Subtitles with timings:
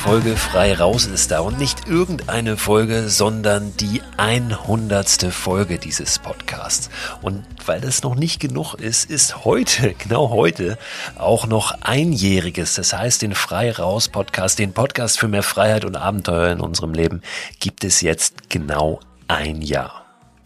[0.00, 5.30] Folge frei raus ist da und nicht irgendeine Folge, sondern die 100.
[5.30, 6.88] Folge dieses Podcasts.
[7.20, 10.78] Und weil das noch nicht genug ist, ist heute, genau heute,
[11.18, 12.76] auch noch einjähriges.
[12.76, 16.94] Das heißt, den frei raus Podcast, den Podcast für mehr Freiheit und Abenteuer in unserem
[16.94, 17.20] Leben
[17.58, 19.99] gibt es jetzt genau ein Jahr.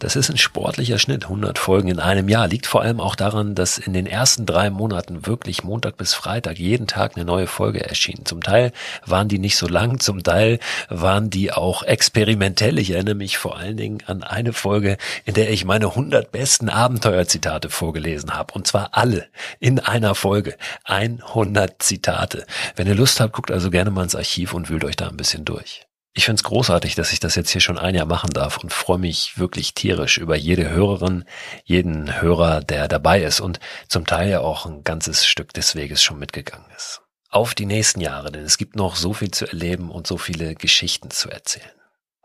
[0.05, 2.47] Das ist ein sportlicher Schnitt, 100 Folgen in einem Jahr.
[2.47, 6.59] Liegt vor allem auch daran, dass in den ersten drei Monaten wirklich Montag bis Freitag
[6.59, 8.23] jeden Tag eine neue Folge erschien.
[8.23, 8.71] Zum Teil
[9.03, 10.59] waren die nicht so lang, zum Teil
[10.89, 12.77] waren die auch experimentell.
[12.77, 16.69] Ich erinnere mich vor allen Dingen an eine Folge, in der ich meine 100 besten
[16.69, 18.53] Abenteuerzitate vorgelesen habe.
[18.53, 19.25] Und zwar alle
[19.59, 20.55] in einer Folge.
[20.83, 22.45] 100 Zitate.
[22.75, 25.17] Wenn ihr Lust habt, guckt also gerne mal ins Archiv und wühlt euch da ein
[25.17, 25.84] bisschen durch.
[26.17, 28.71] Ich finde es großartig, dass ich das jetzt hier schon ein Jahr machen darf und
[28.71, 31.25] freue mich wirklich tierisch über jede Hörerin,
[31.65, 36.01] jeden Hörer, der dabei ist und zum Teil ja auch ein ganzes Stück des Weges
[36.01, 37.01] schon mitgegangen ist.
[37.29, 40.55] Auf die nächsten Jahre, denn es gibt noch so viel zu erleben und so viele
[40.55, 41.69] Geschichten zu erzählen.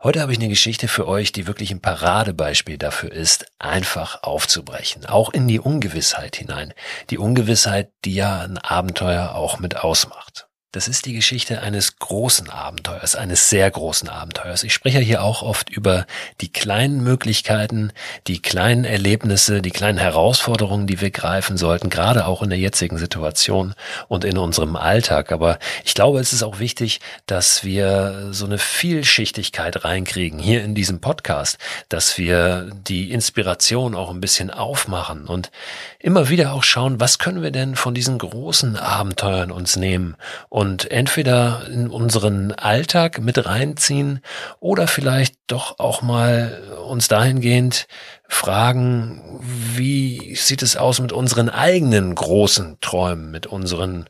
[0.01, 5.05] Heute habe ich eine Geschichte für euch, die wirklich ein Paradebeispiel dafür ist, einfach aufzubrechen,
[5.05, 6.73] auch in die Ungewissheit hinein.
[7.09, 10.47] Die Ungewissheit, die ja ein Abenteuer auch mit ausmacht.
[10.73, 14.63] Das ist die Geschichte eines großen Abenteuers, eines sehr großen Abenteuers.
[14.63, 16.05] Ich spreche hier auch oft über
[16.39, 17.91] die kleinen Möglichkeiten,
[18.27, 22.97] die kleinen Erlebnisse, die kleinen Herausforderungen, die wir greifen sollten, gerade auch in der jetzigen
[22.97, 23.73] Situation
[24.07, 25.33] und in unserem Alltag.
[25.33, 30.73] Aber ich glaube, es ist auch wichtig, dass wir so eine Vielschichtigkeit reinkriegen hier in
[30.73, 31.57] diesem Podcast,
[31.89, 35.51] dass wir die Inspiration auch ein bisschen aufmachen und
[35.99, 40.15] immer wieder auch schauen, was können wir denn von diesen großen Abenteuern uns nehmen
[40.61, 44.21] entweder in unseren Alltag mit reinziehen
[44.59, 47.87] oder vielleicht doch auch mal uns dahingehend
[48.27, 54.05] fragen, wie sieht es aus mit unseren eigenen großen Träumen, mit unseren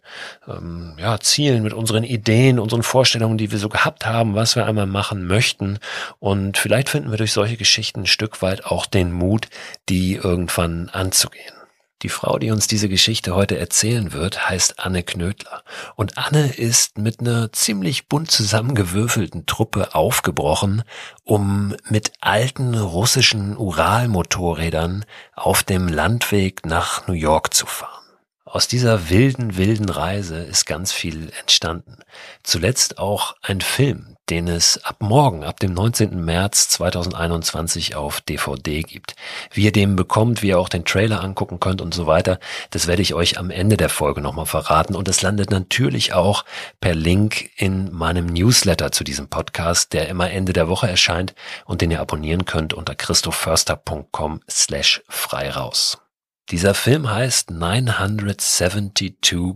[0.48, 4.66] ähm, ja, Zielen, mit unseren Ideen, unseren Vorstellungen, die wir so gehabt haben, was wir
[4.66, 5.80] einmal machen möchten.
[6.20, 9.48] Und vielleicht finden wir durch solche Geschichten ein Stück weit auch den Mut,
[9.90, 11.61] die irgendwann anzugehen.
[12.02, 15.64] Die Frau, die uns diese Geschichte heute erzählen wird, heißt Anne Knödler.
[15.96, 20.84] Und Anne ist mit einer ziemlich bunt zusammengewürfelten Truppe aufgebrochen,
[21.24, 27.91] um mit alten russischen Uralmotorrädern auf dem Landweg nach New York zu fahren.
[28.54, 32.00] Aus dieser wilden, wilden Reise ist ganz viel entstanden.
[32.44, 36.22] Zuletzt auch ein Film, den es ab morgen, ab dem 19.
[36.26, 39.16] März 2021 auf DVD gibt.
[39.54, 42.42] Wie ihr den bekommt, wie ihr auch den Trailer angucken könnt und so weiter,
[42.72, 44.96] das werde ich euch am Ende der Folge nochmal verraten.
[44.96, 46.44] Und es landet natürlich auch
[46.82, 51.80] per Link in meinem Newsletter zu diesem Podcast, der immer Ende der Woche erscheint und
[51.80, 56.02] den ihr abonnieren könnt unter christophörster.com slash frei raus.
[56.52, 59.14] Dieser Film heißt 972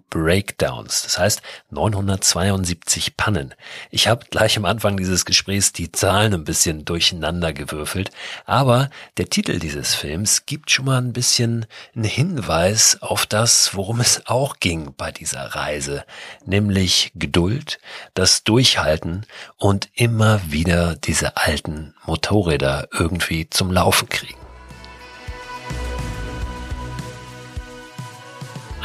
[0.10, 3.54] Breakdowns, das heißt 972 Pannen.
[3.92, 8.12] Ich habe gleich am Anfang dieses Gesprächs die Zahlen ein bisschen durcheinander gewürfelt,
[8.46, 14.00] aber der Titel dieses Films gibt schon mal ein bisschen einen Hinweis auf das, worum
[14.00, 16.06] es auch ging bei dieser Reise,
[16.46, 17.80] nämlich Geduld,
[18.14, 19.26] das Durchhalten
[19.58, 24.45] und immer wieder diese alten Motorräder irgendwie zum Laufen kriegen.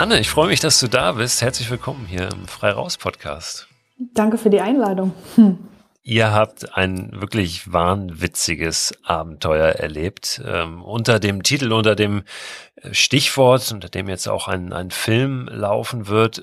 [0.01, 1.43] Anne, ich freue mich, dass du da bist.
[1.43, 3.69] Herzlich willkommen hier im Frei Raus Podcast.
[3.99, 5.13] Danke für die Einladung.
[5.35, 5.59] Hm.
[6.03, 10.41] Ihr habt ein wirklich wahnwitziges Abenteuer erlebt.
[10.43, 12.23] Ähm, unter dem Titel, unter dem
[12.93, 16.43] Stichwort, unter dem jetzt auch ein, ein Film laufen wird,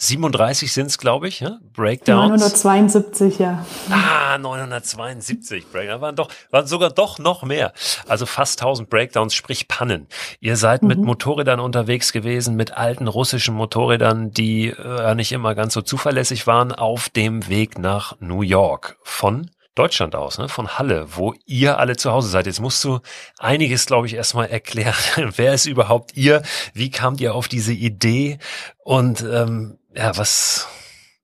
[0.00, 1.58] 937 sind es, glaube ich, ja?
[1.72, 2.40] Breakdowns.
[2.40, 3.66] 972, ja.
[3.90, 6.00] Ah, 972 Breakdowns.
[6.00, 7.72] Waren doch, waren sogar doch noch mehr.
[8.06, 10.06] Also fast 1000 Breakdowns, sprich Pannen.
[10.38, 10.88] Ihr seid mhm.
[10.88, 16.46] mit Motorrädern unterwegs gewesen, mit alten russischen Motorrädern, die äh, nicht immer ganz so zuverlässig
[16.46, 18.98] waren, auf dem Weg nach New York.
[19.02, 20.48] Von Deutschland aus, ne?
[20.48, 22.46] von Halle, wo ihr alle zu Hause seid.
[22.46, 23.00] Jetzt musst du
[23.38, 24.94] einiges, glaube ich, erstmal erklären.
[25.36, 26.42] Wer ist überhaupt ihr?
[26.74, 28.38] Wie kamt ihr auf diese Idee?
[28.84, 30.66] Und ähm, ja, was,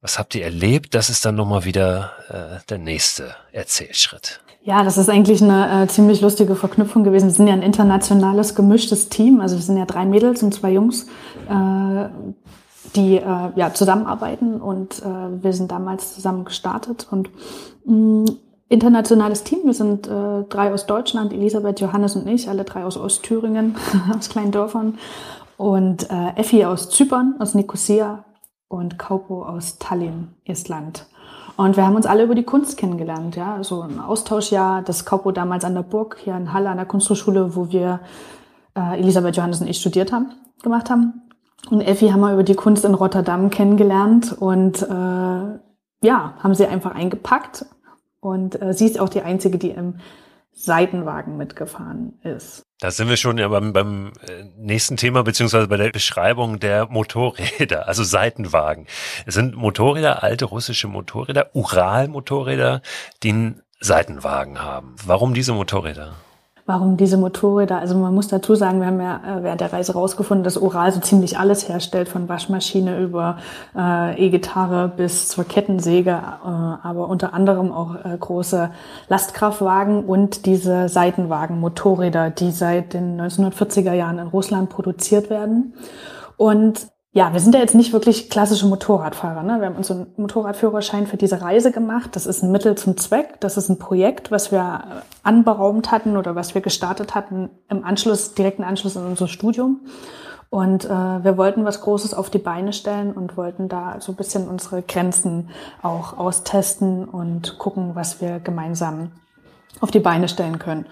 [0.01, 0.95] was habt ihr erlebt?
[0.95, 4.41] Das ist dann nochmal wieder äh, der nächste Erzählschritt.
[4.63, 7.27] Ja, das ist eigentlich eine äh, ziemlich lustige Verknüpfung gewesen.
[7.27, 9.41] Wir sind ja ein internationales, gemischtes Team.
[9.43, 11.07] Also wir sind ja drei Mädels und zwei Jungs,
[11.51, 12.09] äh,
[12.97, 14.61] die äh, ja zusammenarbeiten.
[14.61, 17.07] Und äh, wir sind damals zusammen gestartet.
[17.11, 17.31] Und
[17.85, 18.25] mh, mm,
[18.69, 19.61] internationales Team.
[19.65, 23.77] Wir sind äh, drei aus Deutschland, Elisabeth, Johannes und ich, alle drei aus Ostthüringen,
[24.17, 24.99] aus kleinen Dörfern.
[25.57, 28.25] Und äh, Effi aus Zypern, aus Nicosia
[28.69, 31.07] und Kaupo aus Tallinn, Estland.
[31.57, 35.31] Und wir haben uns alle über die Kunst kennengelernt, ja, so ein Austauschjahr, das Kaupo
[35.31, 38.01] damals an der Burg hier in Halle an der Kunsthochschule, wo wir
[38.77, 40.33] äh, Elisabeth, Johannes und ich studiert haben,
[40.65, 41.23] gemacht haben.
[41.71, 46.67] Und Effi haben wir über die Kunst in Rotterdam kennengelernt und äh, ja, haben sie
[46.67, 47.67] einfach eingepackt.
[48.21, 49.99] Und äh, sie ist auch die Einzige, die im
[50.53, 52.63] Seitenwagen mitgefahren ist.
[52.81, 56.87] Da sind wir schon ja beim, beim äh, nächsten Thema, beziehungsweise bei der Beschreibung der
[56.87, 58.87] Motorräder, also Seitenwagen.
[59.27, 62.83] Es sind Motorräder, alte russische Motorräder, Ural-Motorräder,
[63.23, 64.95] die einen Seitenwagen haben.
[65.05, 66.15] Warum diese Motorräder?
[66.67, 69.93] Warum diese Motorräder, also man muss dazu sagen, wir haben ja äh, während der Reise
[69.93, 73.39] rausgefunden, dass Ural so ziemlich alles herstellt, von Waschmaschine über
[73.77, 78.71] äh, E-Gitarre bis zur Kettensäge, äh, aber unter anderem auch äh, große
[79.09, 85.75] Lastkraftwagen und diese Seitenwagen, Motorräder, die seit den 1940er Jahren in Russland produziert werden.
[86.37, 89.45] Und ja, wir sind ja jetzt nicht wirklich klassische Motorradfahrer.
[89.45, 89.61] Ne?
[89.61, 92.11] Wir haben unseren Motorradführerschein für diese Reise gemacht.
[92.17, 93.39] Das ist ein Mittel zum Zweck.
[93.39, 94.83] Das ist ein Projekt, was wir
[95.23, 99.83] anberaumt hatten oder was wir gestartet hatten im Anschluss, direkten Anschluss an unser Studium.
[100.51, 104.17] Und äh, wir wollten was Großes auf die Beine stellen und wollten da so ein
[104.17, 105.51] bisschen unsere Grenzen
[105.83, 109.13] auch austesten und gucken, was wir gemeinsam
[109.81, 110.87] auf die Beine stellen können.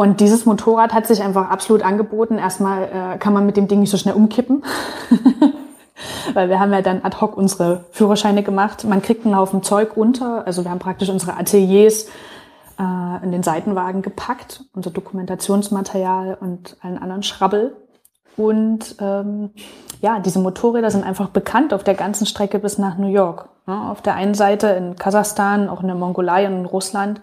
[0.00, 2.38] Und dieses Motorrad hat sich einfach absolut angeboten.
[2.38, 4.64] Erstmal äh, kann man mit dem Ding nicht so schnell umkippen.
[6.32, 8.84] Weil wir haben ja dann ad hoc unsere Führerscheine gemacht.
[8.84, 10.46] Man kriegt einen Haufen Zeug unter.
[10.46, 12.06] Also wir haben praktisch unsere Ateliers
[12.78, 17.76] äh, in den Seitenwagen gepackt, unser Dokumentationsmaterial und allen anderen Schrabbel.
[18.38, 19.50] Und ähm,
[20.00, 23.50] ja, diese Motorräder sind einfach bekannt auf der ganzen Strecke bis nach New York.
[23.66, 27.20] Ja, auf der einen Seite in Kasachstan, auch in der Mongolei und in Russland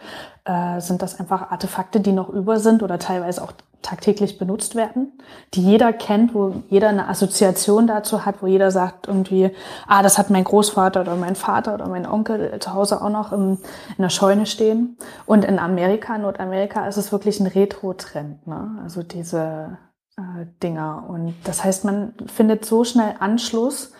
[0.48, 3.52] äh, sind das einfach Artefakte, die noch über sind oder teilweise auch
[3.82, 5.12] tagtäglich benutzt werden,
[5.54, 9.52] die jeder kennt, wo jeder eine Assoziation dazu hat, wo jeder sagt irgendwie,
[9.88, 13.32] ah, das hat mein Großvater oder mein Vater oder mein Onkel zu Hause auch noch
[13.32, 13.60] im,
[13.98, 14.98] in der Scheune stehen.
[15.26, 18.80] Und in Amerika, Nordamerika, ist es wirklich ein Retro-Trend, ne?
[18.84, 19.78] also diese
[20.18, 21.06] äh, Dinger.
[21.08, 23.92] Und das heißt, man findet so schnell Anschluss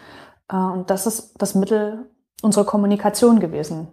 [0.52, 2.10] äh, und das ist das Mittel
[2.42, 3.90] unserer Kommunikation gewesen.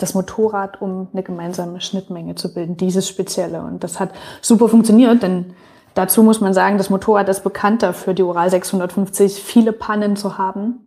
[0.00, 3.62] Das Motorrad, um eine gemeinsame Schnittmenge zu bilden, dieses Spezielle.
[3.62, 4.10] Und das hat
[4.40, 5.54] super funktioniert, denn
[5.94, 10.38] dazu muss man sagen, das Motorrad ist bekannt dafür, die Oral 650 viele Pannen zu
[10.38, 10.86] haben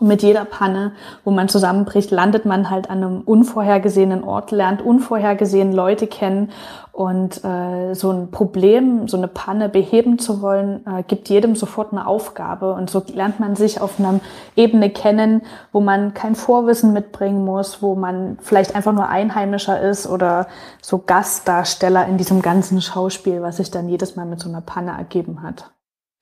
[0.00, 0.92] mit jeder Panne,
[1.24, 6.50] wo man zusammenbricht, landet man halt an einem unvorhergesehenen Ort, lernt unvorhergesehen Leute kennen
[6.92, 11.92] und äh, so ein Problem, so eine Panne beheben zu wollen, äh, gibt jedem sofort
[11.92, 14.20] eine Aufgabe und so lernt man sich auf einer
[14.56, 15.42] Ebene kennen,
[15.72, 20.46] wo man kein Vorwissen mitbringen muss, wo man vielleicht einfach nur Einheimischer ist oder
[20.82, 24.92] so Gastdarsteller in diesem ganzen Schauspiel, was sich dann jedes Mal mit so einer Panne
[24.92, 25.70] ergeben hat.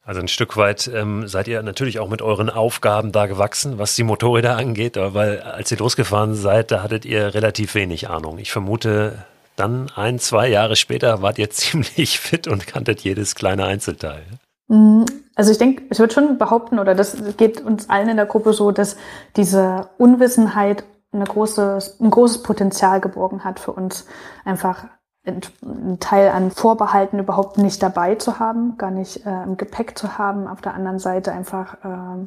[0.09, 3.95] Also ein Stück weit ähm, seid ihr natürlich auch mit euren Aufgaben da gewachsen, was
[3.95, 8.39] die Motorräder angeht, weil als ihr losgefahren seid, da hattet ihr relativ wenig Ahnung.
[8.39, 9.27] Ich vermute,
[9.57, 14.23] dann ein, zwei Jahre später wart ihr ziemlich fit und kanntet jedes kleine Einzelteil.
[14.69, 15.05] Mhm.
[15.35, 18.55] Also ich denke, ich würde schon behaupten, oder das geht uns allen in der Gruppe
[18.55, 18.97] so, dass
[19.37, 24.07] diese Unwissenheit eine große, ein großes Potenzial geborgen hat für uns,
[24.47, 24.87] einfach
[25.29, 30.19] einen Teil an Vorbehalten überhaupt nicht dabei zu haben, gar nicht äh, im Gepäck zu
[30.19, 30.47] haben.
[30.47, 32.27] Auf der anderen Seite einfach äh,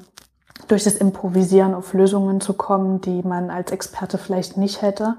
[0.68, 5.16] durch das Improvisieren auf Lösungen zu kommen, die man als Experte vielleicht nicht hätte.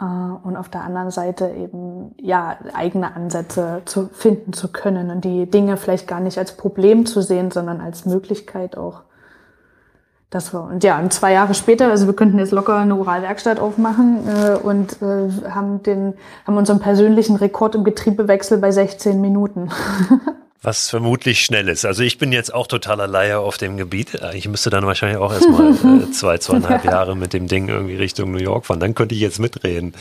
[0.00, 5.24] Äh, und auf der anderen Seite eben ja eigene Ansätze zu finden zu können und
[5.24, 9.02] die Dinge vielleicht gar nicht als Problem zu sehen, sondern als Möglichkeit auch
[10.30, 13.58] das war, und ja, und zwei Jahre später, also wir könnten jetzt locker eine Oralwerkstatt
[13.58, 16.14] aufmachen äh, und äh, haben den,
[16.46, 19.70] haben unseren persönlichen Rekord im Getriebewechsel bei 16 Minuten.
[20.62, 21.86] Was vermutlich schnell ist.
[21.86, 24.20] Also ich bin jetzt auch totaler Laie auf dem Gebiet.
[24.34, 25.70] Ich müsste dann wahrscheinlich auch erstmal
[26.02, 28.78] äh, zwei, zweieinhalb Jahre mit dem Ding irgendwie Richtung New York fahren.
[28.78, 29.94] Dann könnte ich jetzt mitreden.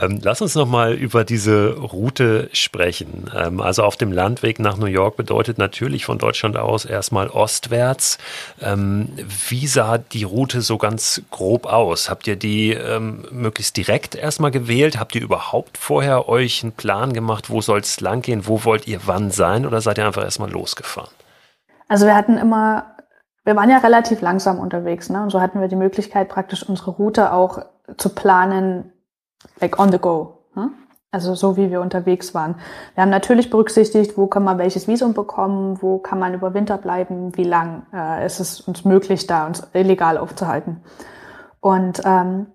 [0.00, 3.28] Ähm, lass uns nochmal über diese Route sprechen.
[3.36, 8.18] Ähm, also auf dem Landweg nach New York bedeutet natürlich von Deutschland aus erstmal ostwärts.
[8.62, 9.08] Ähm,
[9.48, 12.10] wie sah die Route so ganz grob aus?
[12.10, 15.00] Habt ihr die ähm, möglichst direkt erstmal gewählt?
[15.00, 18.46] Habt ihr überhaupt vorher euch einen Plan gemacht, wo soll es langgehen?
[18.46, 19.66] Wo wollt ihr wann sein?
[19.66, 21.10] Oder seid seid ihr einfach erstmal losgefahren?
[21.88, 22.96] Also wir hatten immer,
[23.44, 25.22] wir waren ja relativ langsam unterwegs, ne?
[25.22, 27.64] Und so hatten wir die Möglichkeit, praktisch unsere Route auch
[27.96, 28.92] zu planen,
[29.60, 30.44] like on the go.
[30.54, 30.70] Ne?
[31.12, 32.56] Also so wie wir unterwegs waren.
[32.94, 36.76] Wir haben natürlich berücksichtigt, wo kann man welches Visum bekommen, wo kann man über Winter
[36.78, 40.82] bleiben, wie lang äh, ist es uns möglich, da uns illegal aufzuhalten.
[41.60, 42.48] Und ähm,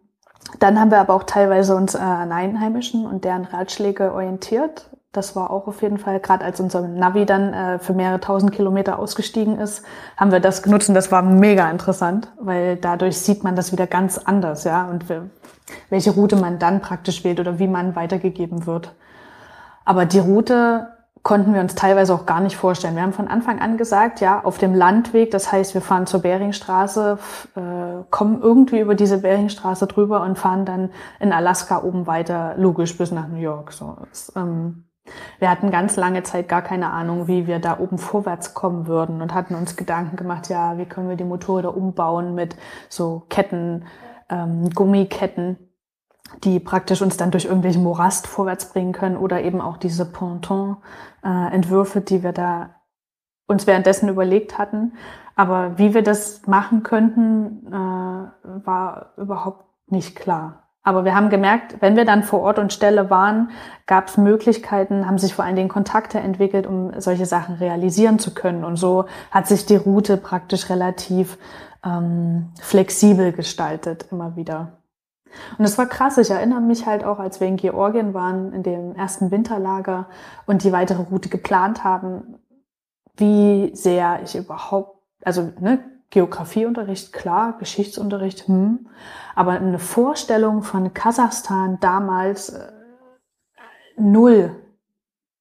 [0.60, 5.36] dann haben wir aber auch teilweise uns äh, an Einheimischen und deren Ratschläge orientiert das
[5.36, 8.98] war auch auf jeden Fall, gerade als unser Navi dann äh, für mehrere tausend Kilometer
[8.98, 9.84] ausgestiegen ist,
[10.15, 13.88] haben wir das genutzt und das war mega interessant, weil dadurch sieht man das wieder
[13.88, 15.06] ganz anders, ja, und
[15.89, 18.94] welche Route man dann praktisch wählt oder wie man weitergegeben wird.
[19.84, 20.88] Aber die Route
[21.24, 22.96] konnten wir uns teilweise auch gar nicht vorstellen.
[22.96, 26.22] Wir haben von Anfang an gesagt, ja, auf dem Landweg, das heißt, wir fahren zur
[26.22, 27.20] Beringstraße,
[27.56, 30.89] äh, kommen irgendwie über diese Beringstraße drüber und fahren dann
[31.20, 33.72] in Alaska oben weiter, logisch bis nach New York.
[33.72, 34.86] So, das, ähm,
[35.39, 39.22] wir hatten ganz lange Zeit gar keine Ahnung, wie wir da oben vorwärts kommen würden
[39.22, 42.55] und hatten uns Gedanken gemacht, ja, wie können wir die Motorräder umbauen mit
[42.89, 43.86] so Ketten,
[44.29, 45.58] ähm, Gummiketten,
[46.43, 52.00] die praktisch uns dann durch irgendwelchen Morast vorwärts bringen können oder eben auch diese Ponton-Entwürfe,
[52.00, 52.75] äh, die wir da
[53.48, 54.93] uns währenddessen überlegt hatten.
[55.36, 57.72] Aber wie wir das machen könnten, äh,
[58.65, 60.61] war überhaupt nicht klar.
[60.83, 63.51] Aber wir haben gemerkt, wenn wir dann vor Ort und Stelle waren,
[63.85, 68.33] gab es Möglichkeiten, haben sich vor allen Dingen Kontakte entwickelt, um solche Sachen realisieren zu
[68.33, 68.63] können.
[68.63, 71.38] Und so hat sich die Route praktisch relativ
[71.85, 74.79] ähm, flexibel gestaltet, immer wieder.
[75.57, 76.17] Und es war krass.
[76.17, 80.07] Ich erinnere mich halt auch, als wir in Georgien waren, in dem ersten Winterlager
[80.45, 82.39] und die weitere Route geplant haben,
[83.17, 85.79] wie sehr ich überhaupt, also ne,
[86.12, 88.88] Geografieunterricht, klar, Geschichtsunterricht, hm,
[89.34, 92.72] aber eine Vorstellung von Kasachstan damals äh,
[93.98, 94.56] null.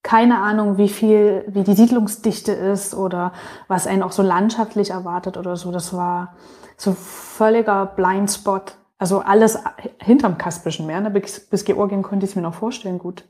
[0.02, 3.32] Keine Ahnung, wie viel, wie die Siedlungsdichte ist oder
[3.68, 5.72] was einen auch so landschaftlich erwartet oder so.
[5.72, 6.36] Das war
[6.78, 8.76] so völliger Blindspot.
[8.96, 9.58] Also alles
[9.98, 11.02] hinterm Kaspischen Meer.
[11.02, 11.10] Ne?
[11.10, 13.24] Bis, bis Georgien konnte ich es mir noch vorstellen, gut.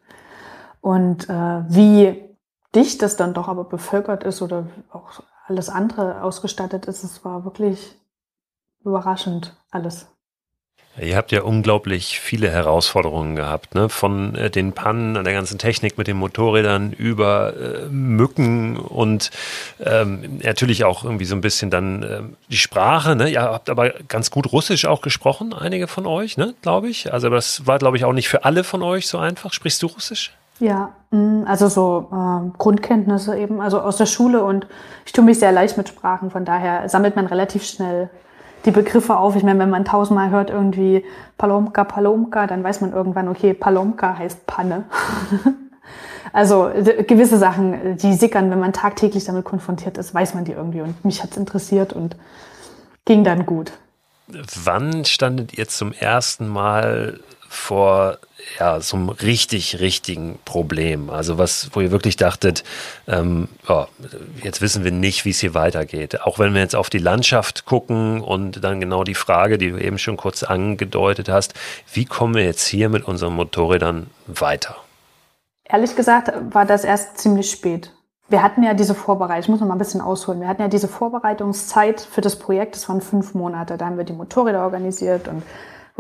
[0.81, 2.37] Und äh, wie
[2.75, 7.45] dicht das dann doch aber bevölkert ist oder auch alles andere ausgestattet ist, es war
[7.45, 7.97] wirklich
[8.85, 10.07] überraschend alles.
[11.01, 13.89] Ihr habt ja unglaublich viele Herausforderungen gehabt, ne?
[13.89, 19.31] Von äh, den Pannen an der ganzen Technik mit den Motorrädern über äh, Mücken und
[19.79, 23.29] ähm, natürlich auch irgendwie so ein bisschen dann äh, die Sprache, ne?
[23.29, 27.13] Ihr habt aber ganz gut Russisch auch gesprochen, einige von euch, ne, glaube ich.
[27.13, 29.53] Also das war, glaube ich, auch nicht für alle von euch so einfach.
[29.53, 30.33] Sprichst du Russisch?
[30.61, 34.67] Ja, mm, also so äh, Grundkenntnisse eben, also aus der Schule und
[35.07, 38.11] ich tue mich sehr leicht mit Sprachen, von daher sammelt man relativ schnell
[38.67, 39.37] die Begriffe auf.
[39.37, 41.05] Ich meine, wenn man tausendmal hört irgendwie
[41.39, 44.85] Palomka, Palomka, dann weiß man irgendwann, okay, Palomka heißt Panne.
[46.35, 46.71] also
[47.07, 50.83] gewisse Sachen, die sickern, wenn man tagtäglich damit konfrontiert ist, weiß man die irgendwie.
[50.83, 52.17] Und mich hat's interessiert und
[53.07, 53.73] ging dann gut.
[54.63, 57.19] Wann standet ihr zum ersten Mal
[57.53, 58.19] vor
[58.61, 61.11] ja, so einem richtig, richtigen Problem.
[61.11, 62.63] Also was, wo ihr wirklich dachtet,
[63.09, 63.87] ähm, oh,
[64.41, 66.23] jetzt wissen wir nicht, wie es hier weitergeht.
[66.23, 69.79] Auch wenn wir jetzt auf die Landschaft gucken und dann genau die Frage, die du
[69.79, 71.55] eben schon kurz angedeutet hast,
[71.93, 74.77] wie kommen wir jetzt hier mit unseren Motorrädern weiter?
[75.65, 77.93] Ehrlich gesagt war das erst ziemlich spät.
[78.29, 80.69] Wir hatten ja diese Vorbereitung, ich muss noch mal ein bisschen ausholen, wir hatten ja
[80.69, 83.77] diese Vorbereitungszeit für das Projekt, das waren fünf Monate.
[83.77, 85.43] Da haben wir die Motorräder organisiert und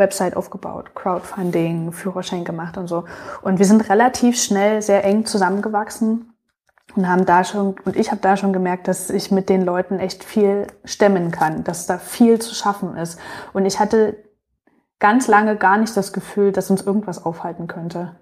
[0.00, 3.04] Website aufgebaut, Crowdfunding, Führerschein gemacht und so.
[3.42, 6.34] Und wir sind relativ schnell sehr eng zusammengewachsen
[6.96, 10.00] und haben da schon, und ich habe da schon gemerkt, dass ich mit den Leuten
[10.00, 13.20] echt viel stemmen kann, dass da viel zu schaffen ist.
[13.52, 14.16] Und ich hatte
[14.98, 18.16] ganz lange gar nicht das Gefühl, dass uns irgendwas aufhalten könnte.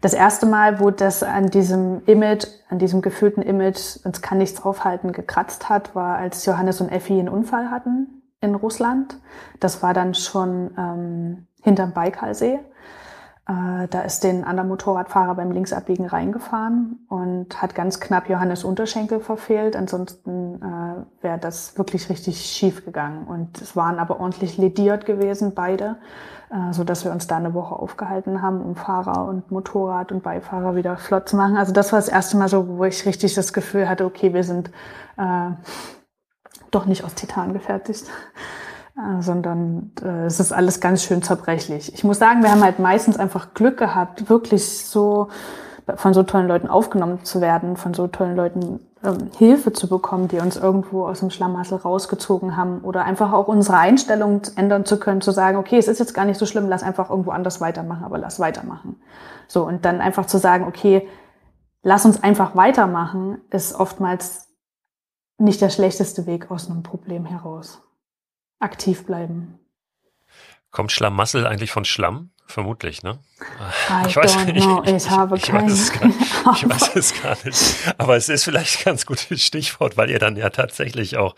[0.00, 4.62] Das erste Mal, wo das an diesem Image, an diesem gefühlten Image, uns kann nichts
[4.62, 9.16] aufhalten, gekratzt hat, war, als Johannes und Effi einen Unfall hatten in Russland.
[9.60, 12.58] Das war dann schon ähm, hinterm Baikalsee.
[13.48, 19.18] Äh, da ist den anderer Motorradfahrer beim Linksabbiegen reingefahren und hat ganz knapp Johannes Unterschenkel
[19.18, 19.74] verfehlt.
[19.74, 23.26] Ansonsten äh, wäre das wirklich richtig schief gegangen.
[23.26, 25.96] Und es waren aber ordentlich lediert gewesen, beide,
[26.50, 30.22] äh, so dass wir uns da eine Woche aufgehalten haben, um Fahrer und Motorrad und
[30.22, 31.56] Beifahrer wieder flott zu machen.
[31.56, 34.44] Also das war das erste Mal so, wo ich richtig das Gefühl hatte, okay, wir
[34.44, 34.70] sind
[35.16, 35.50] äh,
[36.72, 38.04] doch nicht aus Titan gefertigt,
[38.96, 41.94] äh, sondern äh, es ist alles ganz schön zerbrechlich.
[41.94, 45.28] Ich muss sagen, wir haben halt meistens einfach Glück gehabt, wirklich so
[45.96, 50.28] von so tollen Leuten aufgenommen zu werden, von so tollen Leuten ähm, Hilfe zu bekommen,
[50.28, 54.98] die uns irgendwo aus dem Schlamassel rausgezogen haben oder einfach auch unsere Einstellung ändern zu
[54.98, 57.60] können, zu sagen, okay, es ist jetzt gar nicht so schlimm, lass einfach irgendwo anders
[57.60, 59.00] weitermachen, aber lass weitermachen.
[59.48, 61.08] So, und dann einfach zu sagen, okay,
[61.82, 64.51] lass uns einfach weitermachen, ist oftmals
[65.42, 67.82] nicht der schlechteste Weg aus einem Problem heraus.
[68.58, 69.58] Aktiv bleiben.
[70.70, 72.30] Kommt Schlamassel eigentlich von Schlamm?
[72.46, 73.18] Vermutlich, ne?
[73.88, 74.82] I ich weiß, know.
[74.84, 76.10] Ich, ich, habe ich keine weiß gar,
[76.54, 77.94] Ich weiß es gar nicht.
[77.98, 81.34] Aber es ist vielleicht ein ganz gutes Stichwort, weil ihr dann ja tatsächlich auch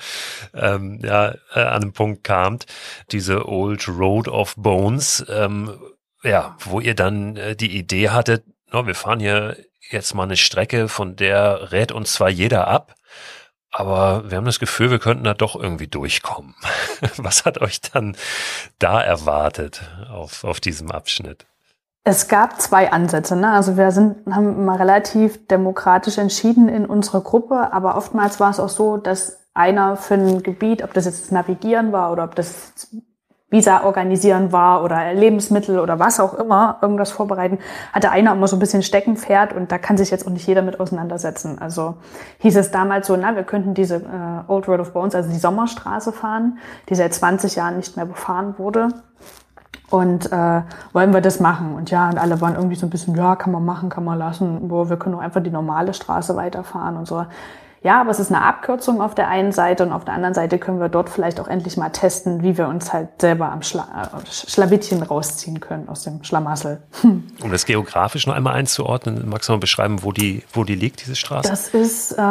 [0.54, 2.66] ähm, ja, äh, an einem Punkt kamt,
[3.12, 5.78] diese Old Road of Bones, ähm,
[6.25, 9.56] ja, wo ihr dann äh, die Idee hattet, no, wir fahren hier
[9.90, 12.94] jetzt mal eine Strecke, von der rät uns zwar jeder ab,
[13.76, 16.54] aber wir haben das Gefühl, wir könnten da doch irgendwie durchkommen.
[17.16, 18.16] Was hat euch dann
[18.78, 21.45] da erwartet auf, auf diesem Abschnitt?
[22.04, 23.35] Es gab zwei Ansätze.
[23.35, 23.50] Ne?
[23.50, 28.61] Also wir sind, haben mal relativ demokratisch entschieden in unserer Gruppe, aber oftmals war es
[28.61, 32.95] auch so, dass einer für ein Gebiet, ob das jetzt Navigieren war oder ob das
[33.54, 37.58] Visa organisieren war oder Lebensmittel oder was auch immer, irgendwas vorbereiten,
[37.92, 40.62] hatte einer immer so ein bisschen Steckenpferd und da kann sich jetzt auch nicht jeder
[40.62, 41.58] mit auseinandersetzen.
[41.61, 41.94] Also
[42.38, 45.38] hieß es damals so, na, wir könnten diese äh, Old Road of Bones, also die
[45.38, 46.58] Sommerstraße fahren,
[46.88, 48.88] die seit 20 Jahren nicht mehr befahren wurde.
[49.88, 51.76] Und äh, wollen wir das machen?
[51.76, 54.18] Und ja, und alle waren irgendwie so ein bisschen, ja, kann man machen, kann man
[54.18, 57.25] lassen, wo wir können auch einfach die normale Straße weiterfahren und so.
[57.85, 60.59] Ja, aber es ist eine Abkürzung auf der einen Seite und auf der anderen Seite
[60.59, 64.11] können wir dort vielleicht auch endlich mal testen, wie wir uns halt selber am Schla
[64.11, 66.83] äh, Schlawittchen rausziehen können aus dem Schlamassel.
[67.03, 67.25] Hm.
[67.43, 71.03] Um das geografisch noch einmal einzuordnen, magst du mal beschreiben, wo die, wo die liegt,
[71.03, 71.47] diese Straße?
[71.50, 72.23] Das ist äh,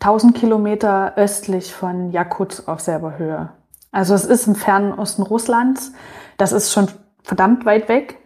[0.00, 3.48] 1000 Kilometer östlich von Jakutsk auf selber Höhe.
[3.90, 5.92] Also es ist im fernen Osten Russlands.
[6.36, 6.88] Das ist schon
[7.22, 8.18] verdammt weit weg.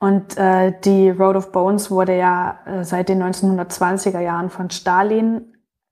[0.00, 5.42] Und äh, die Road of Bones wurde ja äh, seit den 1920er Jahren von Stalin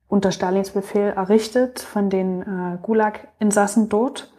[0.09, 4.33] unter Stalins Befehl errichtet von den äh, Gulag-Insassen dort.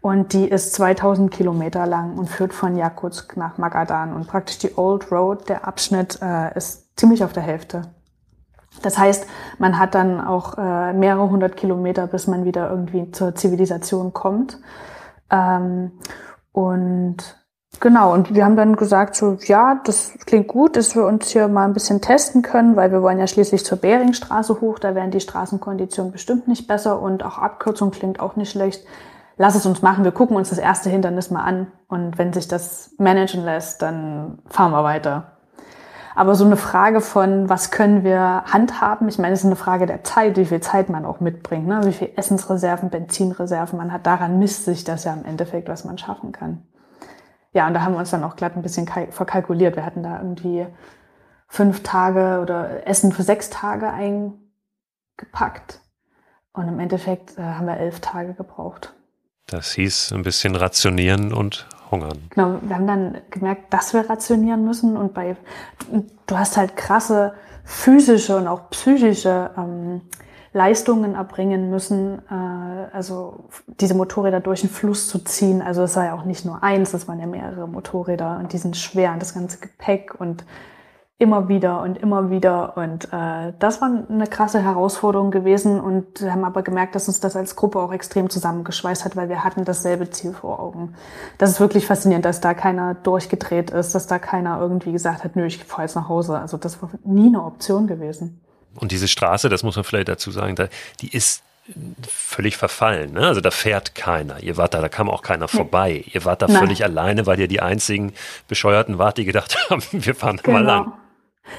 [0.00, 4.12] Und die ist 2000 Kilometer lang und führt von Jakutsk nach Magadan.
[4.12, 7.82] Und praktisch die Old Road, der Abschnitt, äh, ist ziemlich auf der Hälfte.
[8.82, 9.26] Das heißt,
[9.58, 14.60] man hat dann auch äh, mehrere hundert Kilometer, bis man wieder irgendwie zur Zivilisation kommt.
[15.30, 15.92] Ähm,
[16.52, 17.45] und
[17.78, 21.46] Genau, und wir haben dann gesagt, so, ja, das klingt gut, dass wir uns hier
[21.46, 25.10] mal ein bisschen testen können, weil wir wollen ja schließlich zur Beringstraße hoch, da wären
[25.10, 28.86] die Straßenkonditionen bestimmt nicht besser und auch Abkürzung klingt auch nicht schlecht.
[29.36, 32.48] Lass es uns machen, wir gucken uns das erste Hindernis mal an und wenn sich
[32.48, 35.32] das managen lässt, dann fahren wir weiter.
[36.14, 39.06] Aber so eine Frage von, was können wir handhaben?
[39.08, 41.82] Ich meine, es ist eine Frage der Zeit, wie viel Zeit man auch mitbringt, ne?
[41.84, 44.06] wie viel Essensreserven, Benzinreserven man hat.
[44.06, 46.62] Daran misst sich das ja im Endeffekt, was man schaffen kann
[47.56, 49.76] ja, und da haben wir uns dann auch glatt ein bisschen verkalkuliert.
[49.76, 50.66] Wir hatten da irgendwie
[51.48, 55.80] fünf Tage oder Essen für sechs Tage eingepackt.
[56.52, 58.92] Und im Endeffekt äh, haben wir elf Tage gebraucht.
[59.46, 62.28] Das hieß ein bisschen rationieren und hungern.
[62.28, 64.94] Genau, wir haben dann gemerkt, dass wir rationieren müssen.
[64.94, 65.34] Und bei,
[66.26, 67.32] du hast halt krasse
[67.64, 70.02] physische und auch psychische ähm,
[70.56, 73.44] Leistungen erbringen müssen, äh, also
[73.78, 75.60] diese Motorräder durch den Fluss zu ziehen.
[75.60, 78.58] Also es war ja auch nicht nur eins, es waren ja mehrere Motorräder und die
[78.58, 80.46] sind schwer und das ganze Gepäck und
[81.18, 82.78] immer wieder und immer wieder.
[82.78, 87.36] Und äh, das war eine krasse Herausforderung gewesen und haben aber gemerkt, dass uns das
[87.36, 90.94] als Gruppe auch extrem zusammengeschweißt hat, weil wir hatten dasselbe Ziel vor Augen.
[91.36, 95.36] Das ist wirklich faszinierend, dass da keiner durchgedreht ist, dass da keiner irgendwie gesagt hat,
[95.36, 96.38] nö, ich fahre jetzt nach Hause.
[96.38, 98.40] Also das war nie eine Option gewesen.
[98.76, 100.56] Und diese Straße, das muss man vielleicht dazu sagen,
[101.00, 101.42] die ist
[102.06, 103.12] völlig verfallen.
[103.12, 103.26] Ne?
[103.26, 104.42] Also da fährt keiner.
[104.42, 106.04] Ihr wart da, da kam auch keiner vorbei.
[106.12, 106.58] Ihr wart da Nein.
[106.58, 108.12] völlig alleine, weil ihr die einzigen
[108.48, 110.58] Bescheuerten wart, die gedacht haben, wir fahren genau.
[110.58, 110.92] mal lang.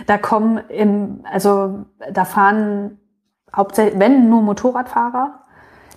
[0.06, 3.00] Da kommen im, also da fahren
[3.56, 5.40] hauptsächlich, wenn nur Motorradfahrer,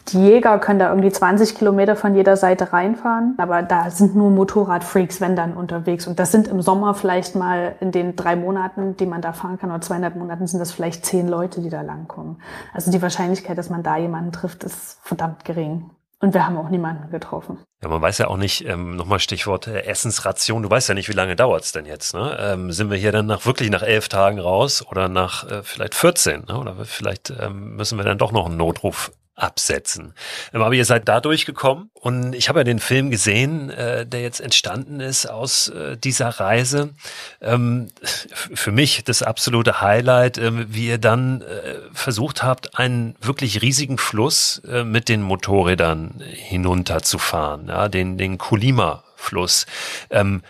[0.08, 4.30] die Jäger können da irgendwie 20 Kilometer von jeder Seite reinfahren, aber da sind nur
[4.30, 6.06] Motorradfreaks, wenn dann unterwegs.
[6.06, 9.58] Und das sind im Sommer vielleicht mal in den drei Monaten, die man da fahren
[9.58, 12.40] kann, oder zweieinhalb Monaten, sind das vielleicht zehn Leute, die da langkommen.
[12.72, 15.90] Also die Wahrscheinlichkeit, dass man da jemanden trifft, ist verdammt gering.
[16.22, 17.58] Und wir haben auch niemanden getroffen.
[17.82, 21.08] Ja, man weiß ja auch nicht, ähm, nochmal Stichwort äh, Essensration, du weißt ja nicht,
[21.08, 22.12] wie lange dauert's denn jetzt.
[22.12, 22.36] Ne?
[22.38, 25.94] Ähm, sind wir hier dann nach wirklich nach elf Tagen raus oder nach äh, vielleicht
[25.94, 26.44] 14?
[26.46, 26.58] Ne?
[26.58, 30.14] Oder vielleicht ähm, müssen wir dann doch noch einen Notruf absetzen.
[30.52, 34.40] Aber ihr seid da durchgekommen und ich habe ja den Film gesehen, äh, der jetzt
[34.40, 36.94] entstanden ist aus äh, dieser Reise.
[37.40, 43.62] Ähm, für mich das absolute Highlight, äh, wie ihr dann äh, versucht habt, einen wirklich
[43.62, 49.66] riesigen Fluss äh, mit den Motorrädern hinunterzufahren, ja, den, den Kulima-Fluss.
[50.10, 50.42] Ähm,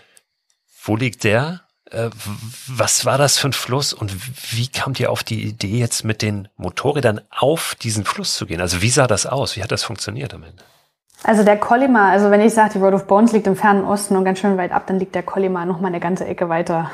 [0.83, 1.63] wo liegt der?
[1.91, 2.11] Äh,
[2.69, 4.13] was war das für ein Fluss und
[4.53, 8.61] wie kamt ihr auf die Idee, jetzt mit den Motorrädern auf diesen Fluss zu gehen?
[8.61, 9.57] Also wie sah das aus?
[9.57, 10.63] Wie hat das funktioniert am Ende?
[11.23, 14.17] Also der Kollima, also wenn ich sage, die Road of Bones liegt im fernen Osten
[14.17, 16.91] und ganz schön weit ab, dann liegt der Kollima noch mal eine ganze Ecke weiter.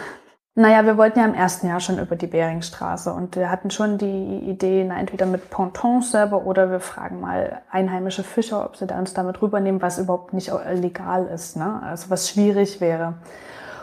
[0.58, 3.98] Naja, wir wollten ja im ersten Jahr schon über die Beringstraße und wir hatten schon
[3.98, 8.86] die Idee, na, entweder mit Pontons selber oder wir fragen mal einheimische Fischer, ob sie
[8.86, 11.82] da uns damit rübernehmen, was überhaupt nicht legal ist, ne?
[11.84, 13.14] also was schwierig wäre.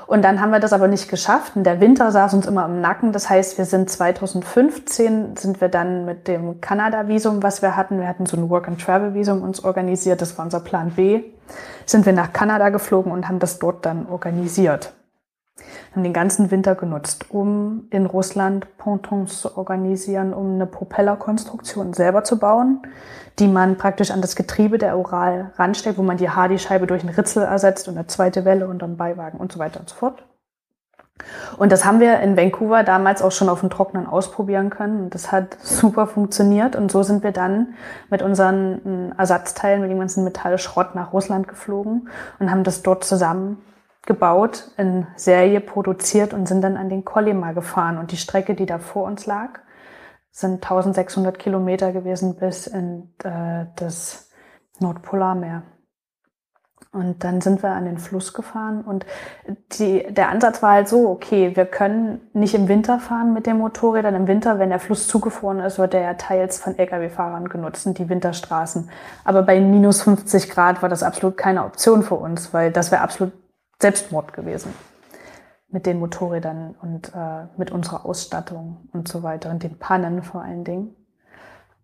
[0.08, 1.56] Und dann haben wir das aber nicht geschafft.
[1.56, 3.12] Und der Winter saß uns immer im Nacken.
[3.12, 8.08] Das heißt, wir sind 2015 sind wir dann mit dem Kanada-Visum, was wir hatten, wir
[8.08, 10.22] hatten so ein Work-and-Travel-Visum uns organisiert.
[10.22, 11.24] Das war unser Plan B.
[11.86, 14.94] Sind wir nach Kanada geflogen und haben das dort dann organisiert.
[15.94, 22.24] Haben den ganzen Winter genutzt, um in Russland Pontons zu organisieren, um eine Propellerkonstruktion selber
[22.24, 22.82] zu bauen,
[23.38, 27.14] die man praktisch an das Getriebe der Ural ranstellt, wo man die Hardy-Scheibe durch einen
[27.14, 30.24] Ritzel ersetzt und eine zweite Welle und dann Beiwagen und so weiter und so fort.
[31.58, 35.04] Und das haben wir in Vancouver damals auch schon auf dem Trockenen ausprobieren können.
[35.04, 36.76] Und das hat super funktioniert.
[36.76, 37.76] Und so sind wir dann
[38.10, 43.04] mit unseren äh, Ersatzteilen, mit dem ganzen Metallschrott nach Russland geflogen und haben das dort
[43.04, 43.62] zusammen
[44.06, 47.98] gebaut, in Serie produziert und sind dann an den Kolyma gefahren.
[47.98, 49.60] Und die Strecke, die da vor uns lag,
[50.32, 54.30] sind 1600 Kilometer gewesen bis in äh, das
[54.80, 55.64] Nordpolarmeer.
[56.92, 59.04] Und dann sind wir an den Fluss gefahren und
[59.80, 63.58] die, der Ansatz war halt so, okay, wir können nicht im Winter fahren mit den
[63.58, 64.14] Motorrädern.
[64.14, 68.10] Im Winter, wenn der Fluss zugefroren ist, wird der ja teils von Lkw-Fahrern genutzt, die
[68.10, 68.92] Winterstraßen.
[69.24, 73.02] Aber bei minus 50 Grad war das absolut keine Option für uns, weil das wäre
[73.02, 73.34] absolut
[73.84, 74.74] Selbstmord gewesen
[75.68, 80.42] mit den Motorrädern und äh, mit unserer Ausstattung und so weiter und den Pannen vor
[80.42, 80.96] allen Dingen.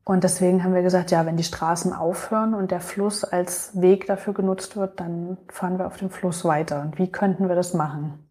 [0.06, 4.08] Und deswegen haben wir gesagt, ja, wenn die Straßen aufhören und der Fluss als Weg
[4.08, 6.82] dafür genutzt wird, dann fahren wir auf dem Fluss weiter.
[6.82, 8.28] Und wie könnten wir das machen?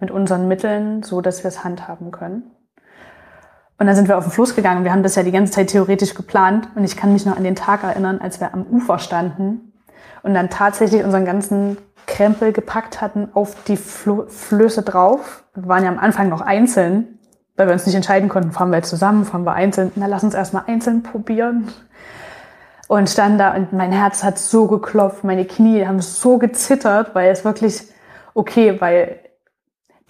[0.00, 2.50] Mit unseren Mitteln, so dass wir es handhaben können.
[3.78, 4.84] Und dann sind wir auf den Fluss gegangen.
[4.84, 6.68] Wir haben das ja die ganze Zeit theoretisch geplant.
[6.74, 9.70] Und ich kann mich noch an den Tag erinnern, als wir am Ufer standen
[10.22, 11.78] und dann tatsächlich unseren ganzen
[12.10, 15.44] Krempel gepackt hatten auf die Flüsse drauf.
[15.54, 17.20] Wir waren ja am Anfang noch einzeln
[17.60, 19.92] weil wir uns nicht entscheiden konnten, fahren wir zusammen, fahren wir einzeln.
[19.94, 21.68] Na, lass uns erstmal einzeln probieren.
[22.88, 27.30] Und stand da und mein Herz hat so geklopft, meine Knie haben so gezittert, weil
[27.30, 27.82] es wirklich,
[28.32, 29.20] okay, weil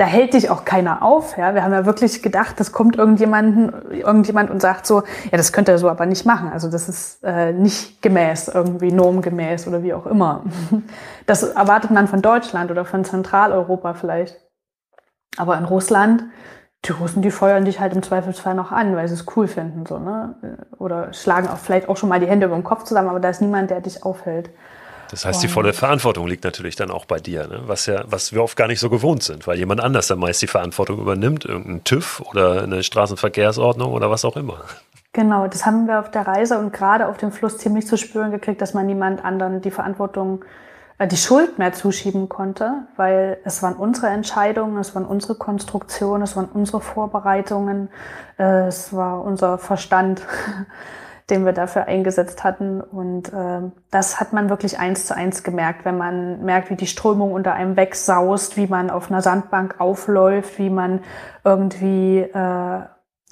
[0.01, 1.37] da hält dich auch keiner auf.
[1.37, 1.55] Ja?
[1.55, 5.73] Wir haben ja wirklich gedacht, das kommt irgendjemanden, irgendjemand und sagt so, ja, das könnte
[5.73, 6.51] er so aber nicht machen.
[6.51, 10.45] Also das ist äh, nicht gemäß, irgendwie normgemäß oder wie auch immer.
[11.27, 14.41] Das erwartet man von Deutschland oder von Zentraleuropa vielleicht.
[15.37, 16.25] Aber in Russland
[16.87, 19.85] die Russen, die feuern dich halt im Zweifelsfall noch an, weil sie es cool finden,
[19.87, 20.67] so, ne?
[20.79, 23.29] Oder schlagen auch vielleicht auch schon mal die Hände über den Kopf zusammen, aber da
[23.29, 24.51] ist niemand, der dich aufhält.
[25.11, 27.63] Das heißt, die volle Verantwortung liegt natürlich dann auch bei dir, ne?
[27.67, 30.41] was ja, was wir oft gar nicht so gewohnt sind, weil jemand anders dann meist
[30.41, 34.61] die Verantwortung übernimmt, irgendein TÜV oder eine Straßenverkehrsordnung oder was auch immer.
[35.13, 38.31] Genau, das haben wir auf der Reise und gerade auf dem Fluss ziemlich zu spüren
[38.31, 40.45] gekriegt, dass man niemand anderen die Verantwortung
[40.99, 46.23] äh, die Schuld mehr zuschieben konnte, weil es waren unsere Entscheidungen, es waren unsere Konstruktionen,
[46.23, 47.89] es waren unsere Vorbereitungen,
[48.39, 50.23] äh, es war unser Verstand,
[51.31, 52.81] den wir dafür eingesetzt hatten.
[52.81, 56.87] Und äh, das hat man wirklich eins zu eins gemerkt, wenn man merkt, wie die
[56.87, 61.01] Strömung unter einem wegsaust, wie man auf einer Sandbank aufläuft, wie man
[61.45, 62.81] irgendwie äh,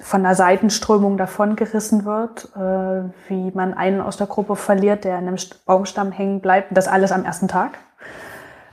[0.01, 5.27] von der Seitenströmung davongerissen wird, äh, wie man einen aus der Gruppe verliert, der in
[5.27, 6.69] einem Baumstamm hängen bleibt.
[6.71, 7.79] Das alles am ersten Tag.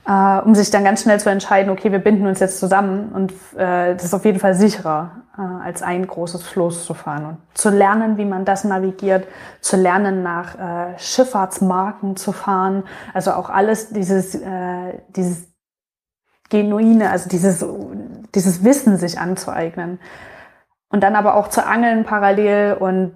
[0.07, 3.33] Äh, um sich dann ganz schnell zu entscheiden, okay, wir binden uns jetzt zusammen und
[3.57, 7.25] äh, das ist auf jeden Fall sicherer, äh, als ein großes Floß zu fahren.
[7.25, 9.27] Und zu lernen, wie man das navigiert,
[9.59, 15.49] zu lernen, nach äh, Schifffahrtsmarken zu fahren, also auch alles dieses, äh, dieses
[16.49, 17.65] Genuine, also dieses,
[18.33, 19.99] dieses Wissen sich anzueignen.
[20.87, 23.11] Und dann aber auch zu angeln parallel und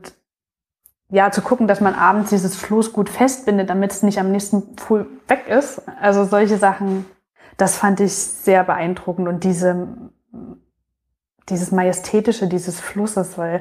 [1.11, 4.75] ja, zu gucken, dass man abends dieses Floß gut festbindet, damit es nicht am nächsten
[4.75, 5.81] Pool weg ist.
[5.99, 7.05] Also solche Sachen,
[7.57, 9.89] das fand ich sehr beeindruckend und diese,
[11.49, 13.57] dieses Majestätische dieses Flusses, weil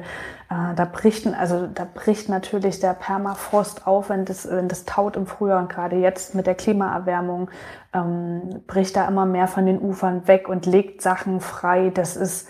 [0.49, 5.17] äh, da bricht, also da bricht natürlich der Permafrost auf, wenn das, wenn das taut
[5.17, 7.51] im Frühjahr und gerade jetzt mit der Klimaerwärmung
[7.93, 11.91] ähm, bricht da immer mehr von den Ufern weg und legt Sachen frei.
[11.93, 12.47] Das ist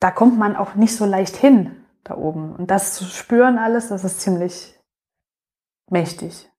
[0.00, 2.54] da kommt man auch nicht so leicht hin da oben.
[2.54, 4.74] Und das zu spüren alles, das ist ziemlich
[5.90, 6.50] mächtig.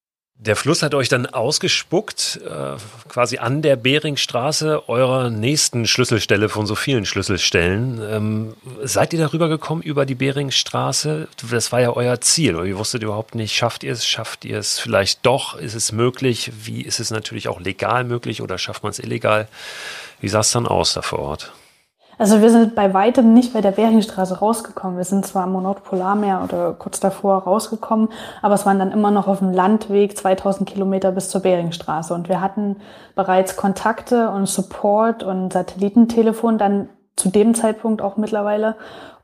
[0.44, 2.76] Der Fluss hat euch dann ausgespuckt, äh,
[3.08, 8.02] quasi an der Beringstraße, eurer nächsten Schlüsselstelle von so vielen Schlüsselstellen.
[8.04, 11.28] Ähm, seid ihr darüber gekommen, über die Beringstraße?
[11.52, 12.56] Das war ja euer Ziel.
[12.66, 15.54] Ihr wusstet überhaupt nicht, schafft ihr es, schafft ihr es vielleicht doch?
[15.60, 16.52] Ist es möglich?
[16.64, 19.48] Wie ist es natürlich auch legal möglich oder schafft man es illegal?
[20.22, 21.54] Wie sah es dann aus da vor Ort?
[22.22, 24.96] Also wir sind bei weitem nicht bei der Beringstraße rausgekommen.
[24.96, 28.10] Wir sind zwar am Nordpolarmeer oder kurz davor rausgekommen,
[28.44, 32.14] aber es waren dann immer noch auf dem Landweg 2000 Kilometer bis zur Beringstraße.
[32.14, 32.76] Und wir hatten
[33.16, 38.76] bereits Kontakte und Support und Satellitentelefon dann zu dem Zeitpunkt auch mittlerweile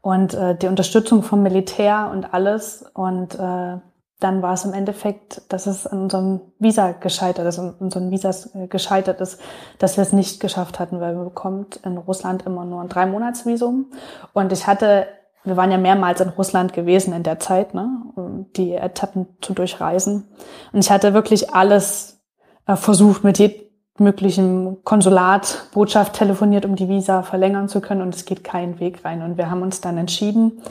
[0.02, 2.84] und äh, die Unterstützung vom Militär und alles.
[2.96, 3.78] Und äh,
[4.20, 8.54] dann war es im Endeffekt, dass es an unserem Visa gescheitert ist, an unseren Visas
[8.56, 9.40] äh, gescheitert ist,
[9.78, 13.92] dass wir es nicht geschafft hatten, weil man bekommt in Russland immer nur ein Drei-Monats-Visum.
[14.34, 15.08] Und ich hatte,
[15.44, 19.54] wir waren ja mehrmals in Russland gewesen in der Zeit, ne, um die Etappen zu
[19.54, 20.28] durchreisen.
[20.74, 22.20] Und ich hatte wirklich alles
[22.66, 23.68] äh, versucht, mit je,
[24.00, 29.04] möglichen Konsulat, Botschaft telefoniert, um die Visa verlängern zu können und es geht keinen Weg
[29.04, 29.22] rein.
[29.22, 30.62] Und wir haben uns dann entschieden,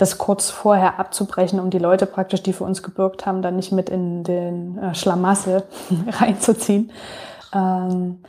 [0.00, 3.72] das kurz vorher abzubrechen, um die Leute praktisch, die für uns gebürgt haben, dann nicht
[3.72, 5.64] mit in den äh, Schlamassel
[6.08, 6.90] reinzuziehen.
[7.52, 8.22] Ähm,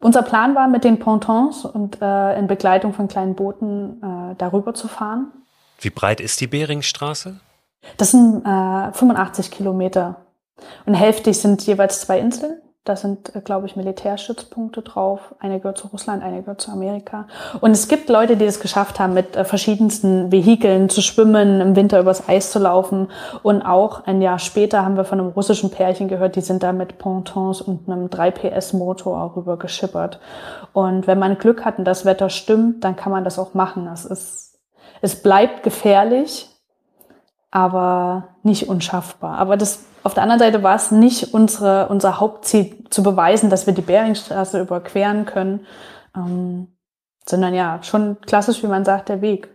[0.00, 4.74] unser Plan war, mit den Pontons und äh, in Begleitung von kleinen Booten äh, darüber
[4.74, 5.32] zu fahren.
[5.80, 7.40] Wie breit ist die Beringstraße?
[7.96, 10.26] Das sind äh, 85 Kilometer.
[10.86, 12.60] Und hälftig sind jeweils zwei Inseln.
[12.84, 15.34] Da sind, äh, glaube ich, Militärstützpunkte drauf.
[15.38, 17.26] Eine gehört zu Russland, eine gehört zu Amerika.
[17.62, 21.76] Und es gibt Leute, die es geschafft haben, mit äh, verschiedensten Vehikeln zu schwimmen, im
[21.76, 23.10] Winter übers Eis zu laufen.
[23.42, 26.72] Und auch ein Jahr später haben wir von einem russischen Pärchen gehört, die sind da
[26.72, 30.20] mit Pontons und einem 3PS-Motor rüber geschippert.
[30.74, 33.86] Und wenn man Glück hat und das Wetter stimmt, dann kann man das auch machen.
[33.86, 34.58] Das ist,
[35.00, 36.50] es bleibt gefährlich,
[37.50, 39.38] aber nicht unschaffbar.
[39.38, 43.66] Aber das auf der anderen Seite war es nicht unsere, unser Hauptziel zu beweisen, dass
[43.66, 45.66] wir die Beringstraße überqueren können,
[46.14, 46.68] ähm,
[47.26, 49.48] sondern ja, schon klassisch, wie man sagt, der Weg.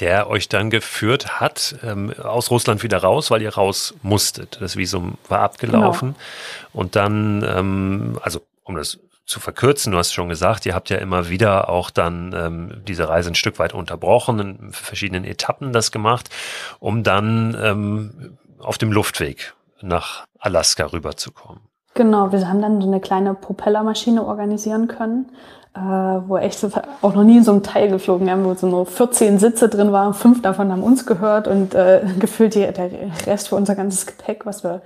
[0.00, 4.56] Der euch dann geführt hat ähm, aus Russland wieder raus, weil ihr raus musstet.
[4.60, 6.14] Das Visum war abgelaufen.
[6.14, 6.80] Genau.
[6.80, 10.96] Und dann, ähm, also um das zu verkürzen, du hast schon gesagt, ihr habt ja
[10.96, 15.92] immer wieder auch dann ähm, diese Reise ein Stück weit unterbrochen, in verschiedenen Etappen das
[15.92, 16.30] gemacht,
[16.78, 21.60] um dann ähm, auf dem Luftweg nach Alaska rüberzukommen.
[21.94, 25.30] Genau, wir haben dann so eine kleine Propellermaschine organisieren können,
[25.74, 26.64] äh, wo echt
[27.02, 29.90] auch noch nie in so einem Teil geflogen haben, wo so nur 14 Sitze drin
[29.90, 32.90] waren, fünf davon haben uns gehört und äh, gefühlt die, der
[33.26, 34.82] Rest für unser ganzes Gepäck, was wir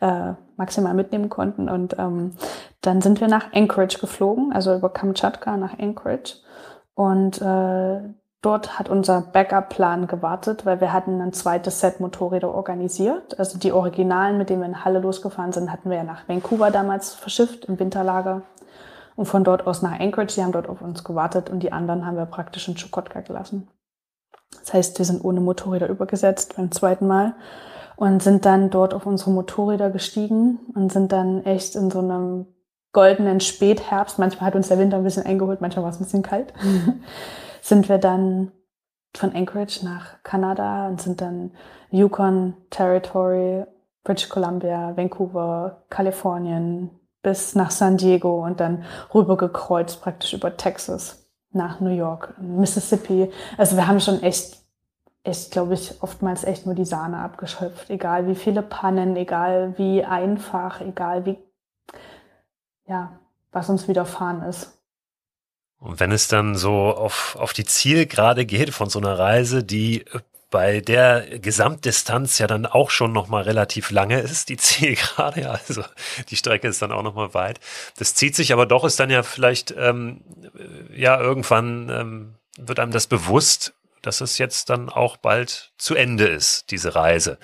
[0.00, 1.68] äh, maximal mitnehmen konnten.
[1.68, 2.32] Und ähm,
[2.80, 6.36] dann sind wir nach Anchorage geflogen, also über Kamtschatka nach Anchorage.
[6.94, 8.00] Und äh,
[8.44, 13.38] Dort hat unser Backup-Plan gewartet, weil wir hatten ein zweites Set Motorräder organisiert.
[13.38, 16.70] Also die Originalen, mit denen wir in Halle losgefahren sind, hatten wir ja nach Vancouver
[16.70, 18.42] damals verschifft im Winterlager.
[19.16, 22.04] Und von dort aus nach Anchorage, die haben dort auf uns gewartet und die anderen
[22.04, 23.66] haben wir praktisch in Chukotka gelassen.
[24.60, 27.36] Das heißt, wir sind ohne Motorräder übergesetzt beim zweiten Mal
[27.96, 32.44] und sind dann dort auf unsere Motorräder gestiegen und sind dann echt in so einem
[32.92, 34.18] goldenen Spätherbst.
[34.18, 36.52] Manchmal hat uns der Winter ein bisschen eingeholt, manchmal war es ein bisschen kalt.
[37.64, 38.52] sind wir dann
[39.16, 41.52] von Anchorage nach Kanada und sind dann
[41.90, 43.64] Yukon Territory,
[44.02, 46.90] British Columbia, Vancouver, Kalifornien
[47.22, 53.32] bis nach San Diego und dann rübergekreuzt praktisch über Texas nach New York, Mississippi.
[53.56, 54.58] Also wir haben schon echt,
[55.22, 57.88] echt, glaube ich, oftmals echt nur die Sahne abgeschöpft.
[57.88, 61.38] Egal wie viele Pannen, egal wie einfach, egal wie,
[62.86, 63.12] ja,
[63.52, 64.73] was uns widerfahren ist.
[65.84, 70.06] Und wenn es dann so auf, auf die Zielgerade geht von so einer Reise, die
[70.50, 75.50] bei der Gesamtdistanz ja dann auch schon noch mal relativ lange ist, die Zielgerade, ja,
[75.68, 75.84] also
[76.30, 77.60] die Strecke ist dann auch noch mal weit.
[77.98, 80.22] Das zieht sich aber doch, ist dann ja vielleicht, ähm,
[80.94, 83.74] ja, irgendwann ähm, wird einem das bewusst,
[84.06, 87.38] dass es jetzt dann auch bald zu Ende ist, diese Reise.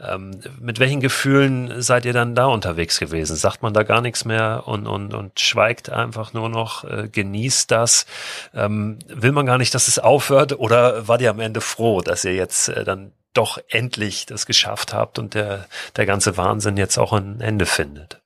[0.00, 3.36] Ähm, mit welchen Gefühlen seid ihr dann da unterwegs gewesen?
[3.36, 7.70] Sagt man da gar nichts mehr und, und, und schweigt einfach nur noch, äh, genießt
[7.70, 8.06] das?
[8.54, 10.58] Ähm, will man gar nicht, dass es aufhört?
[10.58, 14.92] Oder wart ihr am Ende froh, dass ihr jetzt äh, dann doch endlich das geschafft
[14.92, 18.20] habt und der, der ganze Wahnsinn jetzt auch ein Ende findet?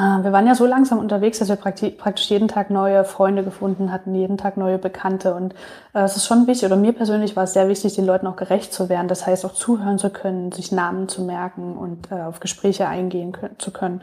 [0.00, 3.90] Ah, wir waren ja so langsam unterwegs, dass wir praktisch jeden Tag neue Freunde gefunden
[3.90, 5.34] hatten, jeden Tag neue Bekannte.
[5.34, 5.54] Und
[5.92, 8.36] äh, es ist schon wichtig, oder mir persönlich war es sehr wichtig, den Leuten auch
[8.36, 9.08] gerecht zu werden.
[9.08, 13.36] Das heißt, auch zuhören zu können, sich Namen zu merken und äh, auf Gespräche eingehen
[13.58, 14.02] zu können.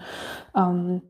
[0.54, 1.02] Ähm,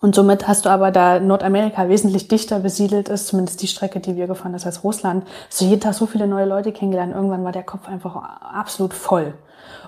[0.00, 4.16] und somit hast du aber, da Nordamerika wesentlich dichter besiedelt ist, zumindest die Strecke, die
[4.16, 7.14] wir gefahren sind, als Russland, hast du jeden Tag so viele neue Leute kennengelernt.
[7.14, 9.34] Irgendwann war der Kopf einfach absolut voll.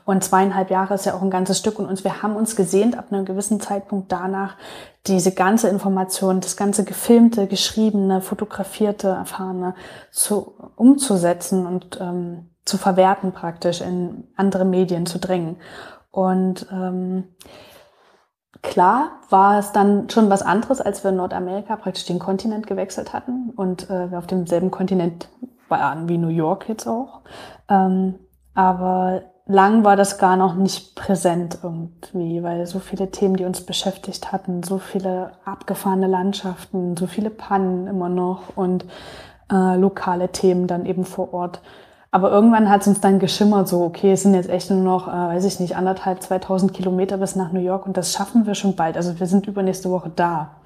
[0.04, 2.98] Und zweieinhalb Jahre ist ja auch ein ganzes Stück und uns, wir haben uns gesehnt
[2.98, 4.56] ab einem gewissen Zeitpunkt danach,
[5.06, 9.74] diese ganze Information, das ganze gefilmte, geschriebene, fotografierte, erfahrene
[10.10, 15.56] zu, umzusetzen und ähm, zu verwerten praktisch in andere Medien zu drängen.
[16.10, 17.24] Und ähm,
[18.62, 23.12] klar war es dann schon was anderes, als wir in Nordamerika praktisch den Kontinent gewechselt
[23.12, 25.28] hatten und äh, wir auf demselben Kontinent
[25.68, 27.22] waren wie New York jetzt auch.
[27.68, 28.18] Ähm,
[28.54, 33.61] aber lang war das gar noch nicht präsent irgendwie, weil so viele Themen, die uns
[33.61, 38.85] beschäftigt hatten, so viele abgefahrene Landschaften, so viele Pannen immer noch und
[39.50, 41.61] äh, lokale Themen dann eben vor Ort.
[42.14, 45.09] Aber irgendwann hat es uns dann geschimmert, so, okay, es sind jetzt echt nur noch,
[45.09, 48.55] äh, weiß ich nicht, anderthalb, 2000 Kilometer bis nach New York und das schaffen wir
[48.55, 48.96] schon bald.
[48.96, 50.57] Also wir sind übernächste Woche da.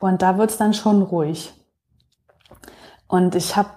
[0.00, 1.52] Und da wird's dann schon ruhig.
[3.06, 3.68] Und ich habe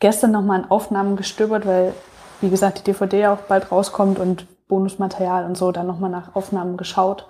[0.00, 1.92] gestern nochmal in Aufnahmen gestöbert, weil
[2.40, 6.76] wie gesagt, die DVD auch bald rauskommt und Bonusmaterial und so, dann nochmal nach Aufnahmen
[6.76, 7.26] geschaut.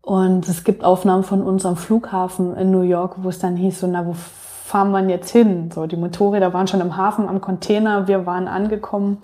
[0.00, 3.80] Und es gibt Aufnahmen von uns am Flughafen in New York, wo es dann hieß,
[3.80, 4.14] so, na, wo
[4.64, 5.70] fahren wir jetzt hin?
[5.74, 9.18] So, die Motorräder waren schon im Hafen am Container, wir waren angekommen.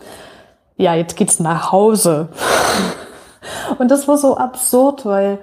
[0.77, 2.29] Ja, jetzt geht's nach Hause.
[3.79, 5.39] und das war so absurd, weil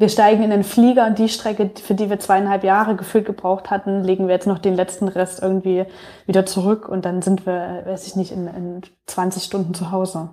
[0.00, 3.70] wir steigen in den Flieger und die Strecke, für die wir zweieinhalb Jahre gefühlt gebraucht
[3.70, 5.84] hatten, legen wir jetzt noch den letzten Rest irgendwie
[6.24, 10.30] wieder zurück und dann sind wir, weiß ich nicht, in, in 20 Stunden zu Hause.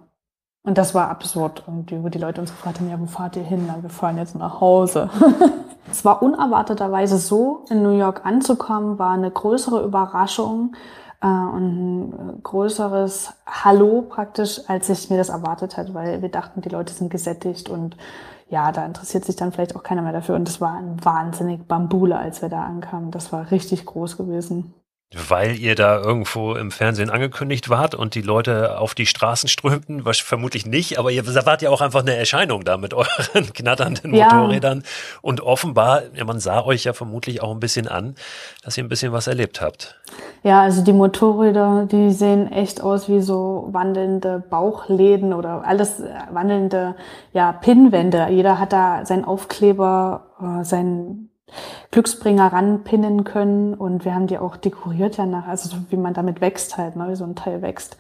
[0.63, 3.43] Und das war absurd irgendwie, wo die Leute uns gefragt haben, ja, wo fahrt ihr
[3.43, 3.65] hin?
[3.67, 5.09] Na, wir fahren jetzt nach Hause.
[5.91, 10.77] es war unerwarteterweise so, in New York anzukommen, war eine größere Überraschung
[11.21, 16.61] äh, und ein größeres Hallo praktisch, als ich mir das erwartet hatte, weil wir dachten,
[16.61, 17.97] die Leute sind gesättigt und
[18.49, 20.35] ja, da interessiert sich dann vielleicht auch keiner mehr dafür.
[20.35, 23.11] Und das war ein wahnsinnig Bambule, als wir da ankamen.
[23.11, 24.73] Das war richtig groß gewesen.
[25.15, 30.03] Weil ihr da irgendwo im Fernsehen angekündigt wart und die Leute auf die Straßen strömten?
[30.03, 34.13] Was vermutlich nicht, aber ihr wart ja auch einfach eine Erscheinung da mit euren knatternden
[34.13, 34.25] ja.
[34.33, 34.83] Motorrädern.
[35.21, 38.15] Und offenbar, ja, man sah euch ja vermutlich auch ein bisschen an,
[38.63, 39.97] dass ihr ein bisschen was erlebt habt.
[40.43, 46.09] Ja, also die Motorräder, die sehen echt aus wie so wandelnde Bauchläden oder alles äh,
[46.31, 46.95] wandelnde
[47.31, 48.27] ja, Pinnwände.
[48.29, 51.29] Jeder hat da seinen Aufkleber, äh, seinen
[51.91, 56.13] Glücksbringer ranpinnen können und wir haben die auch dekoriert ja nach, also so wie man
[56.13, 57.97] damit wächst halt, ne, wie so ein Teil wächst.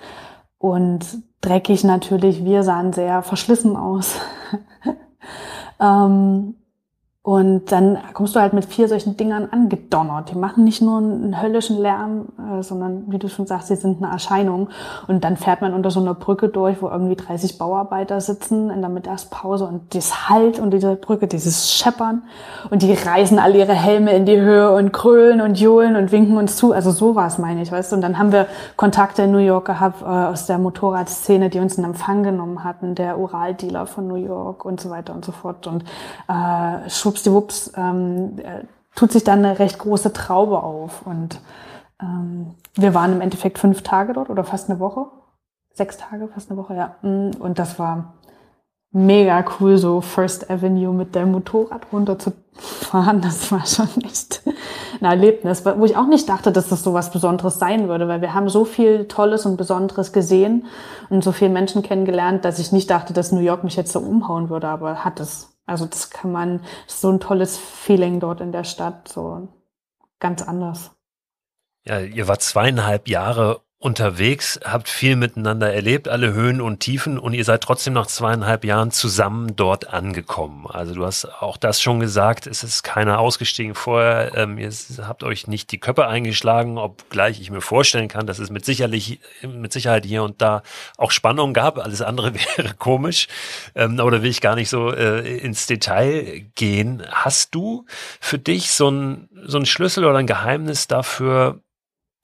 [0.57, 1.05] Und
[1.41, 4.19] dreckig natürlich, wir sahen sehr verschlissen aus.
[5.79, 6.55] ähm,
[7.27, 10.31] und dann kommst du halt mit vier solchen Dingern angedonnert.
[10.31, 14.01] Die machen nicht nur einen höllischen Lärm, äh, sondern wie du schon sagst, sie sind
[14.01, 14.69] eine Erscheinung.
[15.09, 18.79] Und dann fährt man unter so einer Brücke durch, wo irgendwie 30 Bauarbeiter sitzen in
[18.79, 22.23] der Mittagspause und das Halt und diese Brücke, dieses Scheppern.
[22.69, 26.37] Und die reißen alle ihre Helme in die Höhe und krölen und johlen und winken
[26.37, 26.71] uns zu.
[26.71, 27.97] Also sowas meine ich, weißt du.
[27.97, 28.45] Und dann haben wir
[28.77, 32.95] Kontakte in New York gehabt äh, aus der Motorradszene, die uns in Empfang genommen hatten,
[32.95, 35.67] der Uraldealer von New York und so weiter und so fort.
[35.67, 35.83] Und
[36.29, 38.63] äh, schwuppsdiwupps ähm, äh,
[38.95, 41.05] tut sich dann eine recht große Traube auf.
[41.05, 41.39] Und
[42.01, 45.05] ähm, wir waren im Endeffekt fünf Tage dort oder fast eine Woche.
[45.73, 46.95] Sechs Tage, fast eine Woche, ja.
[47.01, 48.13] Mm, und das war
[48.91, 52.43] mega cool, so First Avenue mit dem Motorrad runterzufahren.
[53.21, 54.41] Das war schon echt
[54.99, 58.21] ein Erlebnis, wo ich auch nicht dachte, dass das so was Besonderes sein würde, weil
[58.21, 60.65] wir haben so viel Tolles und Besonderes gesehen
[61.09, 63.99] und so viele Menschen kennengelernt, dass ich nicht dachte, dass New York mich jetzt so
[63.99, 65.56] umhauen würde, aber hat es.
[65.67, 69.49] Also das kann man, das so ein tolles Feeling dort in der Stadt, so
[70.19, 70.91] ganz anders.
[71.85, 77.33] Ja, ihr wart zweieinhalb Jahre unterwegs, habt viel miteinander erlebt, alle Höhen und Tiefen und
[77.33, 80.67] ihr seid trotzdem nach zweieinhalb Jahren zusammen dort angekommen.
[80.67, 84.69] Also du hast auch das schon gesagt, es ist keiner ausgestiegen vorher, ähm, ihr
[85.07, 89.21] habt euch nicht die Köpfe eingeschlagen, obgleich ich mir vorstellen kann, dass es mit, sicherlich,
[89.41, 90.63] mit Sicherheit hier und da
[90.97, 93.29] auch Spannung gab, alles andere wäre komisch,
[93.73, 97.03] ähm, aber da will ich gar nicht so äh, ins Detail gehen.
[97.09, 97.85] Hast du
[98.19, 101.61] für dich so ein, so ein Schlüssel oder ein Geheimnis dafür,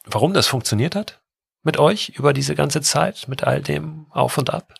[0.04, 1.22] warum das funktioniert hat?
[1.63, 4.73] Mit euch über diese ganze Zeit, mit all dem Auf und Ab?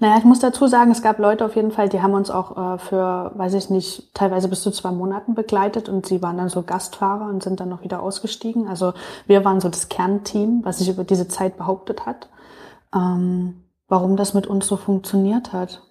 [0.00, 2.56] Naja, ich muss dazu sagen, es gab Leute auf jeden Fall, die haben uns auch
[2.56, 6.48] äh, für, weiß ich nicht, teilweise bis zu zwei Monaten begleitet und sie waren dann
[6.48, 8.68] so Gastfahrer und sind dann noch wieder ausgestiegen.
[8.68, 8.94] Also
[9.26, 12.28] wir waren so das Kernteam, was sich über diese Zeit behauptet hat.
[12.94, 15.82] Ähm, warum das mit uns so funktioniert hat.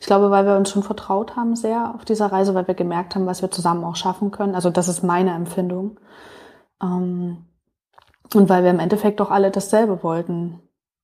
[0.00, 3.14] Ich glaube, weil wir uns schon vertraut haben sehr auf dieser Reise, weil wir gemerkt
[3.14, 4.54] haben, was wir zusammen auch schaffen können.
[4.54, 6.00] Also das ist meine Empfindung.
[6.82, 7.44] Ähm,
[8.34, 10.60] und weil wir im Endeffekt doch alle dasselbe wollten.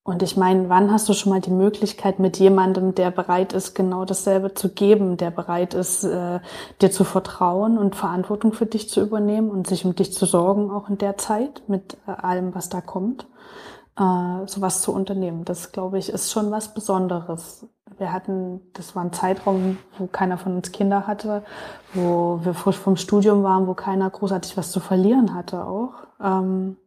[0.09, 3.75] Und ich meine, wann hast du schon mal die Möglichkeit mit jemandem, der bereit ist,
[3.75, 6.41] genau dasselbe zu geben, der bereit ist, äh,
[6.81, 10.71] dir zu vertrauen und Verantwortung für dich zu übernehmen und sich um dich zu sorgen,
[10.71, 13.27] auch in der Zeit mit äh, allem, was da kommt,
[13.99, 15.45] äh, sowas zu unternehmen.
[15.45, 17.67] Das, glaube ich, ist schon was Besonderes.
[17.99, 21.43] Wir hatten, das war ein Zeitraum, wo keiner von uns Kinder hatte,
[21.93, 25.93] wo wir frisch vom Studium waren, wo keiner großartig was zu verlieren hatte auch.
[26.19, 26.79] Ähm,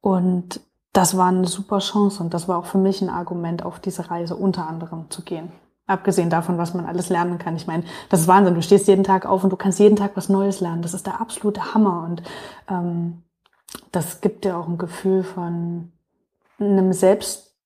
[0.00, 0.60] und
[0.92, 4.10] das war eine super Chance und das war auch für mich ein Argument, auf diese
[4.10, 5.52] Reise unter anderem zu gehen.
[5.86, 7.56] Abgesehen davon, was man alles lernen kann.
[7.56, 8.54] Ich meine, das ist Wahnsinn.
[8.54, 10.82] Du stehst jeden Tag auf und du kannst jeden Tag was Neues lernen.
[10.82, 12.04] Das ist der absolute Hammer.
[12.04, 12.22] Und
[12.68, 13.24] ähm,
[13.90, 15.90] das gibt dir auch ein Gefühl von
[16.60, 17.56] einem Selbst,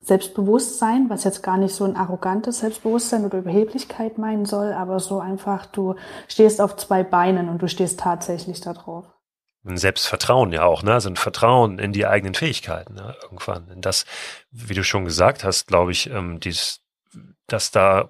[0.00, 5.20] Selbstbewusstsein, was jetzt gar nicht so ein arrogantes Selbstbewusstsein oder Überheblichkeit meinen soll, aber so
[5.20, 5.94] einfach, du
[6.26, 9.04] stehst auf zwei Beinen und du stehst tatsächlich da drauf
[9.64, 10.94] ein Selbstvertrauen ja auch, ne?
[10.94, 13.16] Also ein Vertrauen in die eigenen Fähigkeiten, ne?
[13.22, 13.68] irgendwann.
[13.68, 14.06] In das,
[14.50, 16.80] wie du schon gesagt hast, glaube ich, ähm, dies,
[17.46, 18.08] dass da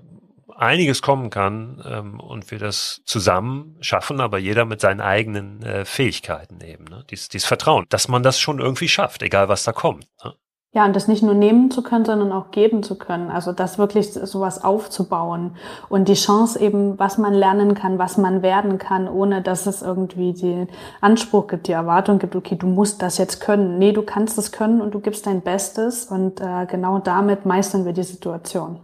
[0.57, 5.85] einiges kommen kann ähm, und wir das zusammen schaffen, aber jeder mit seinen eigenen äh,
[5.85, 6.85] Fähigkeiten eben.
[6.85, 7.05] Ne?
[7.11, 10.07] Dies, dies Vertrauen, dass man das schon irgendwie schafft, egal was da kommt.
[10.25, 10.35] Ne?
[10.75, 13.31] Ja, und das nicht nur nehmen zu können, sondern auch geben zu können.
[13.31, 15.55] Also das wirklich sowas aufzubauen
[15.91, 19.83] und die Chance eben, was man lernen kann, was man werden kann, ohne dass es
[19.83, 20.69] irgendwie den
[21.03, 23.79] Anspruch gibt, die Erwartung gibt, okay, du musst das jetzt können.
[23.79, 27.85] Nee, du kannst es können und du gibst dein Bestes und äh, genau damit meistern
[27.85, 28.81] wir die Situation.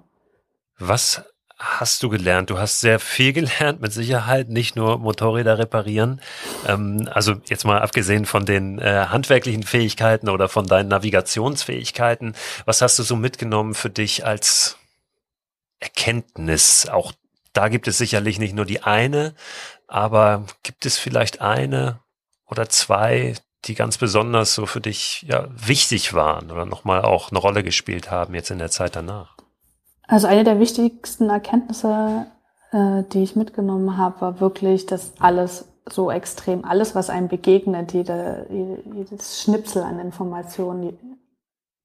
[0.78, 1.24] Was
[1.59, 2.50] hast du gelernt?
[2.50, 6.20] Du hast sehr viel gelernt, mit Sicherheit, nicht nur Motorräder reparieren.
[6.66, 12.34] Ähm, also jetzt mal abgesehen von den äh, handwerklichen Fähigkeiten oder von deinen Navigationsfähigkeiten.
[12.64, 14.76] Was hast du so mitgenommen für dich als
[15.80, 16.88] Erkenntnis?
[16.88, 17.12] Auch
[17.52, 19.34] da gibt es sicherlich nicht nur die eine,
[19.88, 22.00] aber gibt es vielleicht eine
[22.46, 23.34] oder zwei,
[23.64, 28.11] die ganz besonders so für dich ja, wichtig waren oder nochmal auch eine Rolle gespielt
[28.11, 29.38] haben jetzt in der Zeit danach?
[30.09, 32.26] Also eine der wichtigsten Erkenntnisse,
[32.72, 37.92] äh, die ich mitgenommen habe, war wirklich, dass alles so extrem, alles, was einem begegnet,
[37.92, 38.46] jede,
[38.94, 40.98] jedes Schnipsel an Informationen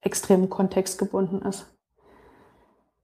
[0.01, 1.65] extrem kontextgebunden ist.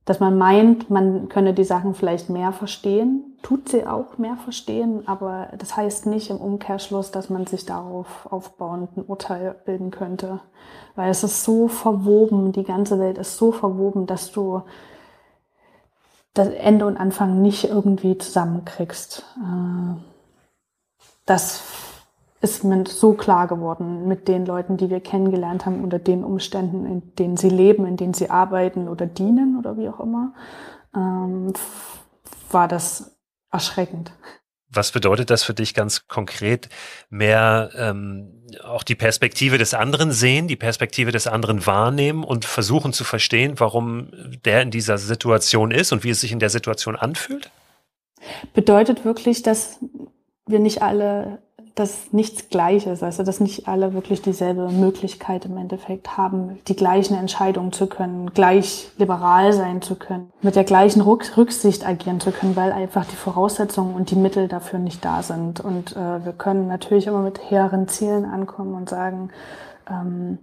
[0.05, 5.07] Dass man meint, man könne die Sachen vielleicht mehr verstehen, tut sie auch mehr verstehen,
[5.07, 10.39] aber das heißt nicht im Umkehrschluss, dass man sich darauf aufbauend ein Urteil bilden könnte.
[10.95, 14.63] Weil es ist so verwoben, die ganze Welt ist so verwoben, dass du
[16.33, 19.25] das Ende und Anfang nicht irgendwie zusammenkriegst.
[19.37, 19.99] Äh,
[21.25, 21.63] das
[22.41, 26.85] ist mir so klar geworden mit den Leuten, die wir kennengelernt haben, unter den Umständen,
[26.85, 30.33] in denen sie leben, in denen sie arbeiten oder dienen oder wie auch immer,
[30.95, 31.53] ähm,
[32.49, 33.17] war das
[33.51, 34.11] erschreckend.
[34.71, 36.69] Was bedeutet das für dich ganz konkret?
[37.09, 42.93] Mehr ähm, auch die Perspektive des anderen sehen, die Perspektive des anderen wahrnehmen und versuchen
[42.93, 44.11] zu verstehen, warum
[44.45, 47.49] der in dieser Situation ist und wie es sich in der Situation anfühlt?
[48.53, 49.79] Bedeutet wirklich, dass
[50.45, 51.41] wir nicht alle
[51.75, 56.75] dass nichts gleich ist, also dass nicht alle wirklich dieselbe Möglichkeit im Endeffekt haben, die
[56.75, 62.31] gleichen Entscheidungen zu können, gleich liberal sein zu können, mit der gleichen Rücksicht agieren zu
[62.31, 65.59] können, weil einfach die Voraussetzungen und die Mittel dafür nicht da sind.
[65.59, 69.29] Und äh, wir können natürlich immer mit hehren Zielen ankommen und sagen,
[69.89, 70.39] ähm,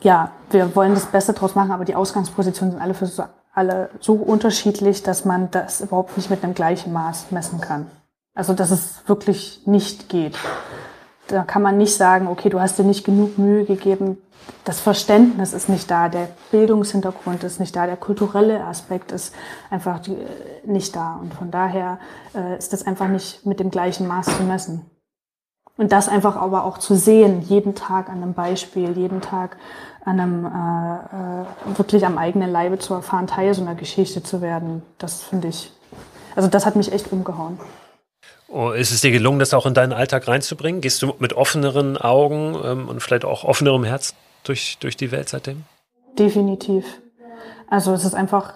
[0.00, 3.90] ja, wir wollen das Beste draus machen, aber die Ausgangspositionen sind alle für so, alle
[4.00, 7.86] so unterschiedlich, dass man das überhaupt nicht mit einem gleichen Maß messen kann.
[8.38, 10.38] Also dass es wirklich nicht geht.
[11.26, 14.16] Da kann man nicht sagen, okay, du hast dir nicht genug Mühe gegeben.
[14.62, 19.34] Das Verständnis ist nicht da, der Bildungshintergrund ist nicht da, der kulturelle Aspekt ist
[19.70, 20.00] einfach
[20.64, 21.16] nicht da.
[21.20, 21.98] Und von daher
[22.32, 24.88] äh, ist das einfach nicht mit dem gleichen Maß zu messen.
[25.76, 29.56] Und das einfach aber auch zu sehen, jeden Tag an einem Beispiel, jeden Tag
[30.04, 34.42] an einem äh, äh, wirklich am eigenen Leibe zu erfahren, Teil so einer Geschichte zu
[34.42, 35.72] werden, das finde ich,
[36.36, 37.58] also das hat mich echt umgehauen.
[38.50, 40.80] Oh, ist es dir gelungen, das auch in deinen Alltag reinzubringen?
[40.80, 45.28] Gehst du mit offeneren Augen ähm, und vielleicht auch offenerem Herz durch, durch die Welt
[45.28, 45.64] seitdem?
[46.18, 46.84] Definitiv.
[47.68, 48.54] Also es ist einfach,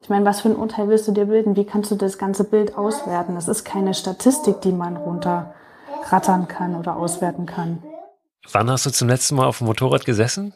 [0.00, 1.54] ich meine, was für ein Urteil willst du dir bilden?
[1.54, 3.36] Wie kannst du das ganze Bild auswerten?
[3.36, 7.80] Es ist keine Statistik, die man runterrattern kann oder auswerten kann.
[8.50, 10.52] Wann hast du zum letzten Mal auf dem Motorrad gesessen?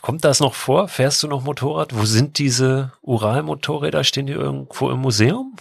[0.00, 0.88] Kommt das noch vor?
[0.88, 1.94] Fährst du noch Motorrad?
[1.94, 4.02] Wo sind diese Ural-Motorräder?
[4.02, 5.56] Stehen die irgendwo im Museum?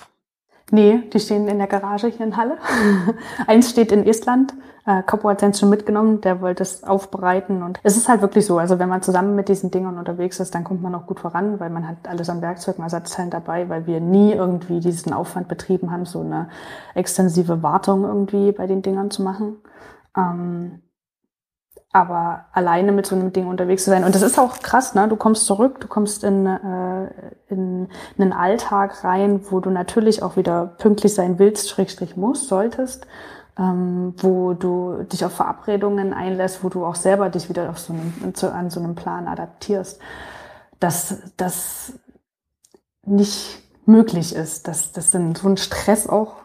[0.71, 2.57] Nee, die stehen in der Garage hier in Halle.
[3.47, 4.53] Eins steht in Estland.
[4.85, 7.63] Äh, hat es schon mitgenommen, der wollte es aufbereiten.
[7.63, 10.55] Und es ist halt wirklich so, also wenn man zusammen mit diesen Dingern unterwegs ist,
[10.55, 13.85] dann kommt man auch gut voran, weil man hat alles an Werkzeugen, Ersatzteilen dabei, weil
[13.87, 16.49] wir nie irgendwie diesen Aufwand betrieben haben, so eine
[16.95, 19.57] extensive Wartung irgendwie bei den Dingern zu machen.
[20.17, 20.81] Ähm,
[21.91, 24.03] aber alleine mit so einem Ding unterwegs zu sein.
[24.03, 25.07] Und das ist auch krass, ne?
[25.07, 27.09] Du kommst zurück, du kommst in, äh,
[27.47, 27.87] in
[28.17, 33.07] einen Alltag rein, wo du natürlich auch wieder pünktlich sein willst, schrägstrich musst, solltest,
[33.57, 37.93] ähm, wo du dich auf Verabredungen einlässt, wo du auch selber dich wieder auf so
[37.93, 39.99] einem, zu, an so einem Plan adaptierst.
[40.79, 41.93] Dass das
[43.03, 46.35] nicht möglich ist, dass das dann so ein Stress auch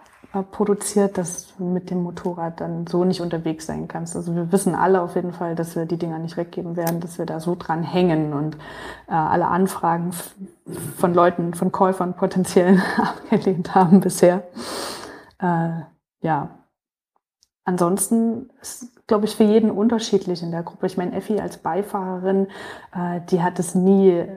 [0.43, 4.16] produziert, dass du mit dem Motorrad dann so nicht unterwegs sein kannst.
[4.16, 7.18] Also wir wissen alle auf jeden Fall, dass wir die Dinger nicht weggeben werden, dass
[7.18, 8.57] wir da so dran hängen und
[9.07, 10.12] äh, alle Anfragen
[10.97, 14.43] von Leuten, von Käufern potenziell abgelehnt haben bisher.
[15.39, 15.80] Äh,
[16.20, 16.59] ja.
[17.64, 20.87] Ansonsten ist, glaube ich, für jeden unterschiedlich in der Gruppe.
[20.87, 22.49] Ich meine, Effi als Beifahrerin,
[22.95, 24.28] äh, die hat es nie äh,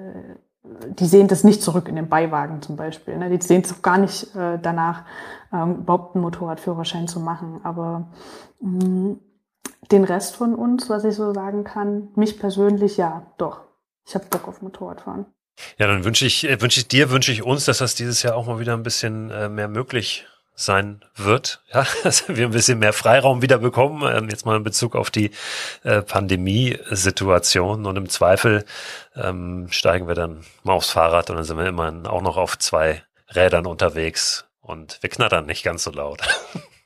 [0.86, 3.18] die sehen das nicht zurück in den Beiwagen zum Beispiel.
[3.18, 3.30] Ne?
[3.36, 5.04] Die sehen es auch gar nicht äh, danach,
[5.54, 7.62] ähm, überhaupt einen Motorradführerschein zu machen.
[7.64, 8.08] Aber
[8.60, 9.20] mh, mm,
[9.92, 13.62] den Rest von uns, was ich so sagen kann, mich persönlich ja, doch.
[14.06, 15.26] Ich habe Bock auf Motorradfahren.
[15.78, 18.46] Ja, dann wünsche ich, äh, ich dir, wünsche ich uns, dass das dieses Jahr auch
[18.46, 20.28] mal wieder ein bisschen äh, mehr möglich
[20.60, 24.64] sein wird, ja, dass wir ein bisschen mehr Freiraum wieder bekommen, ähm, jetzt mal in
[24.64, 25.32] Bezug auf die
[25.84, 28.66] äh, Pandemiesituation und im Zweifel
[29.16, 32.58] ähm, steigen wir dann mal aufs Fahrrad und dann sind wir immerhin auch noch auf
[32.58, 33.04] zwei
[33.34, 36.22] Rädern unterwegs und wir knattern nicht ganz so laut.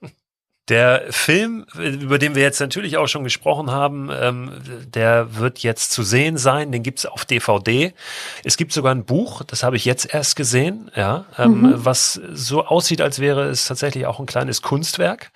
[0.72, 4.52] Der Film, über den wir jetzt natürlich auch schon gesprochen haben, ähm,
[4.86, 6.72] der wird jetzt zu sehen sein.
[6.72, 7.94] Den gibt's auf DVD.
[8.46, 11.86] Es gibt sogar ein Buch, das habe ich jetzt erst gesehen, ja, ähm, mhm.
[11.86, 15.32] was so aussieht, als wäre es tatsächlich auch ein kleines Kunstwerk.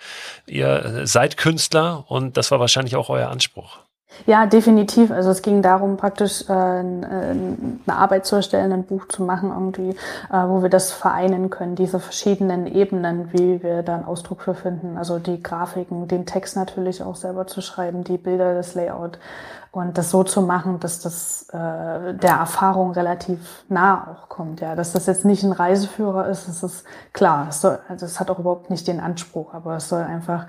[0.48, 3.80] Ihr seid Künstler und das war wahrscheinlich auch euer Anspruch.
[4.28, 5.12] Ja, definitiv.
[5.12, 9.90] Also es ging darum, praktisch äh, eine Arbeit zu erstellen, ein Buch zu machen, irgendwie,
[10.32, 14.98] äh, wo wir das vereinen können, diese verschiedenen Ebenen, wie wir dann Ausdruck für finden.
[14.98, 19.20] Also die Grafiken, den Text natürlich auch selber zu schreiben, die Bilder, das Layout
[19.72, 24.62] und das so zu machen, dass das äh, der Erfahrung relativ nah auch kommt.
[24.62, 27.48] Ja, dass das jetzt nicht ein Reiseführer ist, das ist klar.
[27.50, 30.48] Es, soll, also es hat auch überhaupt nicht den Anspruch, aber es soll einfach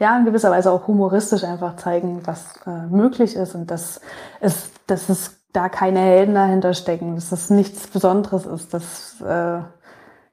[0.00, 4.00] ja, in gewisser Weise auch humoristisch einfach zeigen, was äh, möglich ist und dass
[4.40, 9.60] es, dass es da keine Helden dahinter stecken, dass das nichts Besonderes ist, dass, äh,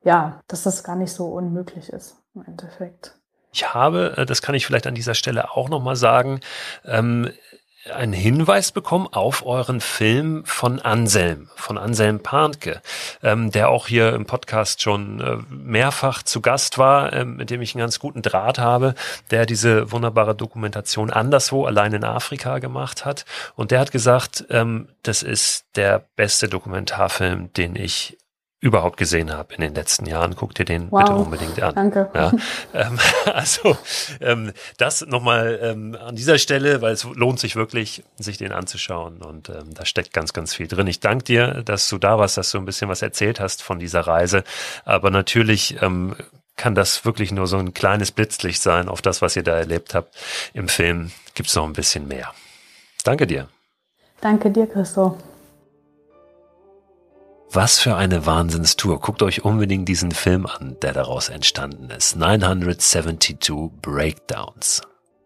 [0.03, 3.16] ja, dass das gar nicht so unmöglich ist im Endeffekt.
[3.53, 6.39] Ich habe, äh, das kann ich vielleicht an dieser Stelle auch nochmal sagen,
[6.86, 7.30] ähm,
[7.90, 12.82] einen Hinweis bekommen auf euren Film von Anselm, von Anselm Pahnke,
[13.24, 17.62] ähm, der auch hier im Podcast schon äh, mehrfach zu Gast war, ähm, mit dem
[17.62, 18.94] ich einen ganz guten Draht habe,
[19.32, 23.26] der diese wunderbare Dokumentation anderswo allein in Afrika gemacht hat.
[23.56, 28.18] Und der hat gesagt, ähm, das ist der beste Dokumentarfilm, den ich
[28.62, 30.36] überhaupt gesehen habe in den letzten Jahren.
[30.36, 31.01] Guck dir den wow.
[31.01, 31.76] bitte unbedingt an.
[31.76, 32.09] Danke.
[32.14, 32.32] Ja,
[32.74, 32.99] ähm,
[33.34, 33.76] also
[34.22, 39.24] ähm, das nochmal ähm, an dieser Stelle, weil es lohnt sich wirklich, sich den anzuschauen
[39.24, 40.86] und ähm, da steckt ganz, ganz viel drin.
[40.86, 43.80] Ich danke dir, dass du da warst, dass du ein bisschen was erzählt hast von
[43.80, 44.43] dieser Reise.
[44.86, 46.16] Aber natürlich ähm,
[46.55, 49.95] kann das wirklich nur so ein kleines Blitzlicht sein auf das, was ihr da erlebt
[49.95, 50.16] habt.
[50.53, 52.32] Im Film gibt's noch ein bisschen mehr.
[53.03, 53.47] Danke dir.
[54.22, 55.18] Danke dir, Christo.
[57.54, 59.02] Was für eine Wahnsinnstour.
[59.02, 62.16] Guckt euch unbedingt diesen Film an, der daraus entstanden ist.
[62.16, 64.84] 972 Breakdowns.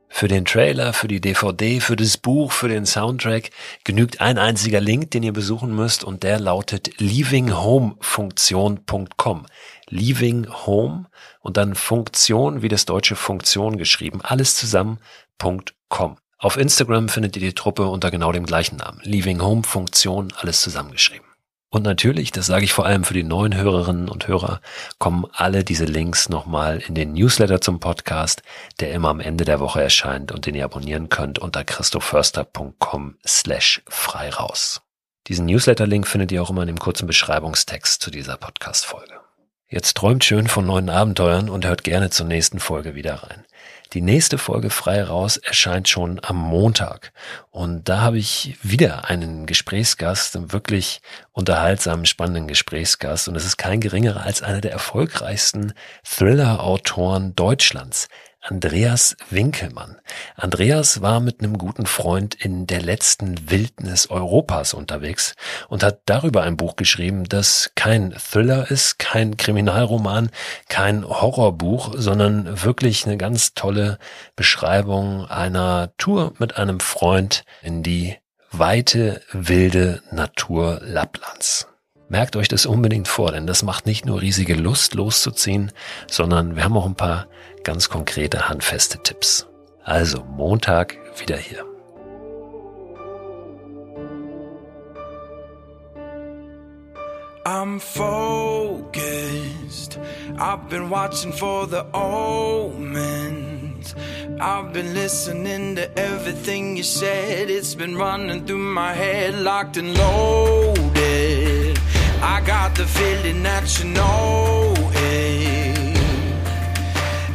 [0.10, 3.52] Für den Trailer, für die DVD, für das Buch, für den Soundtrack
[3.84, 9.46] genügt ein einziger Link, den ihr besuchen müsst und der lautet leavinghomefunktion.com.
[9.90, 11.06] Leaving Home
[11.42, 14.22] und dann Funktion wie das deutsche Funktion geschrieben.
[14.24, 16.18] Alles zusammen.com.
[16.40, 19.00] Auf Instagram findet ihr die Truppe unter genau dem gleichen Namen.
[19.04, 21.35] Leaving Home Funktion, alles zusammengeschrieben.
[21.76, 24.62] Und natürlich, das sage ich vor allem für die neuen Hörerinnen und Hörer,
[24.98, 28.44] kommen alle diese Links nochmal in den Newsletter zum Podcast,
[28.80, 33.82] der immer am Ende der Woche erscheint und den ihr abonnieren könnt unter christoförster.com slash
[33.90, 34.84] frei raus.
[35.28, 39.25] Diesen Newsletter-Link findet ihr auch immer in dem kurzen Beschreibungstext zu dieser Podcast-Folge.
[39.68, 43.46] Jetzt träumt schön von neuen Abenteuern und hört gerne zur nächsten Folge wieder rein.
[43.94, 47.12] Die nächste Folge frei raus erscheint schon am Montag.
[47.50, 51.02] Und da habe ich wieder einen Gesprächsgast, einen wirklich
[51.32, 53.28] unterhaltsamen, spannenden Gesprächsgast.
[53.28, 58.08] Und es ist kein geringerer als einer der erfolgreichsten Thriller-Autoren Deutschlands.
[58.48, 59.98] Andreas Winkelmann.
[60.36, 65.34] Andreas war mit einem guten Freund in der letzten Wildnis Europas unterwegs
[65.68, 70.30] und hat darüber ein Buch geschrieben, das kein Thriller ist, kein Kriminalroman,
[70.70, 73.98] kein Horrorbuch, sondern wirklich eine ganz tolle
[74.36, 78.16] Beschreibung einer Tour mit einem Freund in die
[78.52, 81.68] weite, wilde Natur Lapplands.
[82.08, 85.72] Merkt euch das unbedingt vor, denn das macht nicht nur riesige Lust loszuziehen,
[86.10, 87.28] sondern wir haben auch ein paar
[87.64, 89.48] ganz konkrete handfeste Tipps.
[89.84, 91.66] Also Montag wieder hier.
[97.46, 98.96] I'm focused.
[100.38, 103.16] I've been watching for the omens.
[104.40, 107.52] I've been listening to everything you said.
[107.52, 111.25] It's been running through my head, locked and loaded.
[112.22, 115.76] I got the feeling that you know it.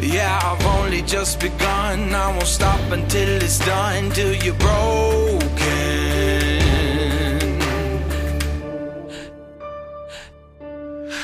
[0.00, 2.14] Yeah, I've only just begun.
[2.14, 5.50] I won't stop until it's done, till you're broken.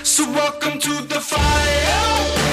[0.04, 2.45] So, welcome to the fire.